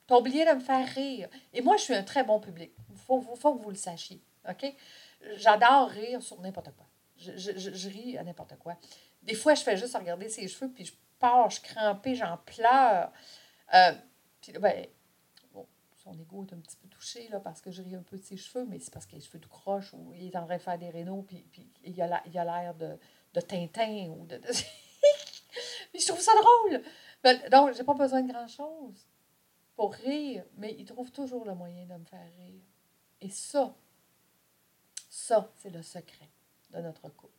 tu 0.07 0.15
as 0.15 0.17
oublié 0.17 0.45
de 0.45 0.53
me 0.53 0.61
faire 0.61 0.87
rire. 0.87 1.29
Et 1.53 1.61
moi, 1.61 1.77
je 1.77 1.83
suis 1.83 1.95
un 1.95 2.05
très 2.05 2.23
bon 2.23 2.39
public. 2.39 2.71
Il 2.89 2.97
faut, 2.97 3.21
faut, 3.21 3.57
que 3.57 3.63
vous 3.63 3.71
le 3.71 3.77
sachiez. 3.77 4.23
OK? 4.49 4.73
J'adore 5.35 5.89
rire 5.89 6.23
sur 6.23 6.41
n'importe 6.41 6.71
quoi. 6.77 6.87
Je, 7.17 7.33
je, 7.37 7.89
ris 7.89 8.17
à 8.17 8.23
n'importe 8.23 8.57
quoi. 8.61 8.77
Des 9.23 9.35
fois, 9.35 9.57
je 9.57 9.63
fais 9.63 9.77
juste 9.77 9.97
regarder 9.97 10.29
ses 10.29 10.47
cheveux, 10.47 10.71
puis 10.71 10.85
je 10.85 10.93
pars, 11.19 11.51
je 11.51 11.61
crampée, 11.61 12.15
j'en 12.15 12.37
pleure. 12.39 13.13
Euh, 13.75 13.93
puis, 14.41 14.53
ben, 14.53 14.87
bon, 15.53 15.67
son 15.97 16.13
ego 16.13 16.47
est 16.49 16.55
un 16.55 16.61
petit 16.61 16.77
peu 16.77 16.87
touché, 16.87 17.29
là, 17.29 17.41
parce 17.41 17.61
que 17.61 17.73
je 17.73 17.83
ris 17.83 17.97
un 17.97 18.03
peu 18.03 18.17
de 18.17 18.23
ses 18.23 18.37
cheveux, 18.37 18.65
mais 18.67 18.79
c'est 18.79 18.93
parce 18.93 19.05
qu'il 19.05 19.17
a 19.17 19.19
les 19.19 19.27
cheveux 19.27 19.41
tout 19.41 19.51
croches, 19.51 19.93
ou 19.95 20.15
il 20.15 20.29
est 20.29 20.37
en 20.37 20.47
train 20.47 20.57
de 20.57 20.63
faire 20.63 20.79
des 20.79 20.91
rénaux, 20.91 21.23
puis, 21.23 21.45
puis 21.51 21.69
il 21.83 22.01
a 22.01 22.23
l'air 22.25 22.75
de, 22.77 22.97
de 23.35 23.41
Tintin, 23.41 24.15
ou 24.17 24.27
de... 24.27 24.41
je 25.99 26.07
trouve 26.07 26.21
ça 26.21 26.33
drôle. 26.41 26.83
Ben, 27.23 27.49
donc, 27.51 27.75
j'ai 27.75 27.85
pas 27.85 27.95
besoin 27.95 28.23
de 28.23 28.33
grand-chose 28.33 29.07
pour 29.77 29.95
rire, 29.95 30.45
mais 30.57 30.75
il 30.79 30.85
trouve 30.85 31.11
toujours 31.11 31.45
le 31.45 31.55
moyen 31.55 31.87
de 31.87 31.95
me 31.95 32.05
faire 32.05 32.31
rire. 32.39 32.63
Et 33.21 33.31
ça, 33.31 33.75
ça, 35.09 35.51
c'est 35.57 35.71
le 35.71 35.83
secret 35.83 36.29
de 36.71 36.81
notre 36.81 37.09
couple. 37.09 37.35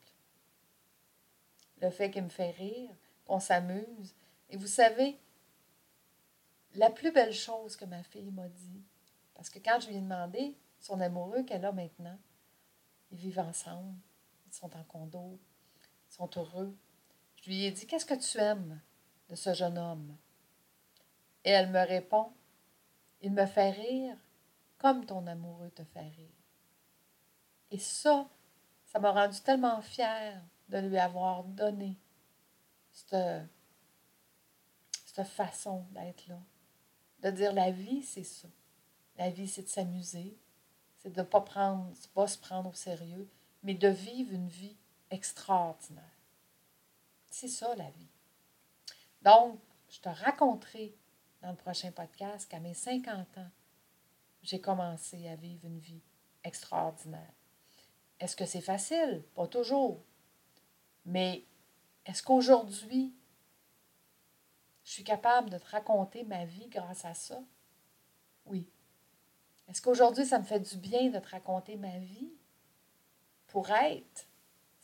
Le 1.82 1.90
fait 1.90 2.12
qu'il 2.12 2.24
me 2.24 2.30
fait 2.30 2.52
rire, 2.52 2.96
qu'on 3.26 3.40
s'amuse. 3.40 4.14
Et 4.50 4.58
vous 4.58 4.68
savez, 4.68 5.20
la 6.76 6.90
plus 6.90 7.12
belle 7.12 7.34
chose 7.34 7.76
que 7.76 7.86
ma 7.86 8.04
fille 8.04 8.32
m'a 8.32 8.48
dit, 8.48 8.84
parce 9.34 9.50
que 9.50 9.60
quand 9.60 9.80
je 9.80 9.88
lui 9.88 9.98
ai 9.98 10.02
demandé 10.02 10.56
son 10.80 11.00
amoureux 11.00 11.44
qu'elle 11.44 11.66
a 11.66 11.72
maintenant, 11.72 12.18
ils 13.12 13.18
vivent 13.18 13.40
ensemble, 13.40 13.96
ils 14.48 14.54
sont 14.54 14.76
en 14.76 14.84
condo, 14.84 15.40
ils 16.10 16.14
sont 16.14 16.30
heureux. 16.38 16.76
Je 17.42 17.50
lui 17.50 17.66
ai 17.66 17.72
dit, 17.72 17.88
qu'est-ce 17.88 18.06
que 18.06 18.14
tu 18.14 18.38
aimes 18.38 18.80
de 19.30 19.36
ce 19.36 19.54
jeune 19.54 19.78
homme? 19.78 20.16
Et 21.44 21.50
elle 21.50 21.72
me 21.72 21.86
répond, 21.86 22.32
il 23.22 23.32
me 23.32 23.46
fait 23.46 23.72
rire 23.72 24.16
comme 24.78 25.06
ton 25.06 25.26
amoureux 25.28 25.72
te 25.72 25.84
fait 25.84 26.00
rire. 26.00 26.42
Et 27.72 27.80
ça, 27.80 28.30
ça 28.86 29.00
m'a 29.00 29.12
rendu 29.12 29.40
tellement 29.42 29.82
fière 29.82 30.42
de 30.70 30.78
lui 30.78 30.98
avoir 30.98 31.44
donné 31.44 31.98
cette, 32.92 33.16
cette 35.06 35.28
façon 35.28 35.86
d'être 35.92 36.28
là. 36.28 36.40
De 37.22 37.32
dire 37.32 37.54
la 37.54 37.72
vie, 37.72 38.04
c'est 38.04 38.24
ça. 38.24 38.48
La 39.18 39.30
vie, 39.30 39.48
c'est 39.48 39.64
de 39.64 39.68
s'amuser, 39.68 40.38
c'est 40.98 41.12
de 41.12 41.22
ne 41.22 41.26
pas, 41.26 41.42
prendre, 41.42 41.92
pas 42.14 42.28
se 42.28 42.38
prendre 42.38 42.70
au 42.70 42.74
sérieux, 42.74 43.30
mais 43.64 43.74
de 43.74 43.88
vivre 43.88 44.34
une 44.34 44.48
vie 44.48 44.78
extraordinaire. 45.10 46.04
C'est 47.32 47.48
ça 47.48 47.74
la 47.76 47.90
vie. 47.92 48.10
Donc, 49.22 49.58
je 49.90 50.00
te 50.00 50.10
raconterai 50.10 50.94
dans 51.42 51.52
le 51.52 51.56
prochain 51.56 51.92
podcast 51.92 52.48
qu'à 52.50 52.60
mes 52.60 52.74
50 52.74 53.38
ans, 53.38 53.50
j'ai 54.44 54.60
commencé 54.60 55.28
à 55.30 55.36
vivre 55.36 55.66
une 55.66 55.80
vie 55.80 56.04
extraordinaire. 56.44 57.34
Est-ce 58.20 58.36
que 58.36 58.46
c'est 58.46 58.62
facile? 58.62 59.24
Pas 59.34 59.48
toujours. 59.48 60.04
Mais 61.06 61.46
est-ce 62.06 62.22
qu'aujourd'hui, 62.22 63.16
je 64.84 64.92
suis 64.92 65.04
capable 65.04 65.50
de 65.50 65.58
te 65.58 65.70
raconter 65.70 66.24
ma 66.26 66.44
vie 66.44 66.68
grâce 66.68 67.06
à 67.06 67.14
ça? 67.14 67.42
Oui. 68.46 68.68
Est-ce 69.70 69.82
qu'aujourd'hui, 69.82 70.26
ça 70.26 70.38
me 70.38 70.44
fait 70.44 70.60
du 70.60 70.76
bien 70.78 71.10
de 71.10 71.20
te 71.20 71.30
raconter 71.30 71.78
ma 71.78 71.98
vie 71.98 72.34
pour 73.48 73.70
être 73.70 74.28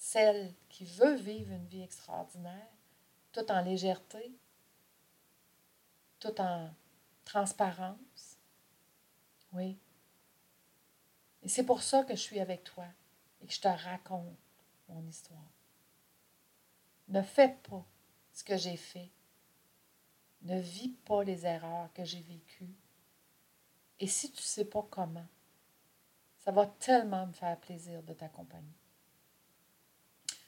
celle 0.07 0.53
qui 0.69 0.85
veut 0.85 1.15
vivre 1.15 1.51
une 1.51 1.67
vie 1.67 1.83
extraordinaire, 1.83 2.71
tout 3.33 3.51
en 3.51 3.61
légèreté, 3.61 4.31
tout 6.17 6.39
en 6.39 6.73
transparence? 7.25 8.37
Oui. 9.51 9.77
Et 11.43 11.49
c'est 11.49 11.65
pour 11.65 11.81
ça 11.81 12.05
que 12.05 12.15
je 12.15 12.21
suis 12.21 12.39
avec 12.39 12.63
toi 12.63 12.85
et 13.41 13.47
que 13.47 13.53
je 13.53 13.59
te 13.59 13.67
raconte 13.67 14.37
mon 14.87 15.05
histoire. 15.05 15.51
Ne 17.09 17.21
fais 17.21 17.57
pas 17.69 17.85
ce 18.31 18.45
que 18.45 18.55
j'ai 18.55 18.77
fait. 18.77 19.11
Ne 20.43 20.57
vis 20.57 20.89
pas 21.03 21.25
les 21.25 21.45
erreurs 21.45 21.91
que 21.91 22.05
j'ai 22.05 22.21
vécues. 22.21 22.73
Et 23.99 24.07
si 24.07 24.31
tu 24.31 24.37
ne 24.37 24.45
sais 24.45 24.65
pas 24.65 24.87
comment, 24.89 25.27
ça 26.37 26.51
va 26.51 26.65
tellement 26.65 27.27
me 27.27 27.33
faire 27.33 27.59
plaisir 27.59 28.01
de 28.03 28.13
t'accompagner. 28.13 28.76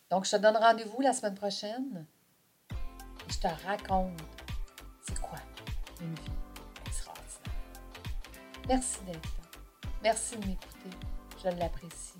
Donc, 0.09 0.25
je 0.25 0.31
te 0.31 0.35
donne 0.37 0.57
rendez-vous 0.57 1.01
la 1.01 1.13
semaine 1.13 1.35
prochaine. 1.35 2.05
Et 2.71 3.31
je 3.31 3.39
te 3.39 3.47
raconte 3.65 4.19
c'est 5.03 5.19
quoi 5.21 5.37
une 6.01 6.13
vie 6.15 6.31
extraordinaire. 6.85 7.53
Merci 8.67 8.99
d'être 9.05 9.23
là. 9.23 9.59
Merci 10.01 10.37
de 10.37 10.47
m'écouter. 10.47 10.89
Je 11.43 11.49
l'apprécie 11.49 12.19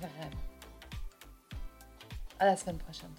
vraiment. 0.00 0.42
À 2.38 2.46
la 2.46 2.56
semaine 2.56 2.78
prochaine. 2.78 3.14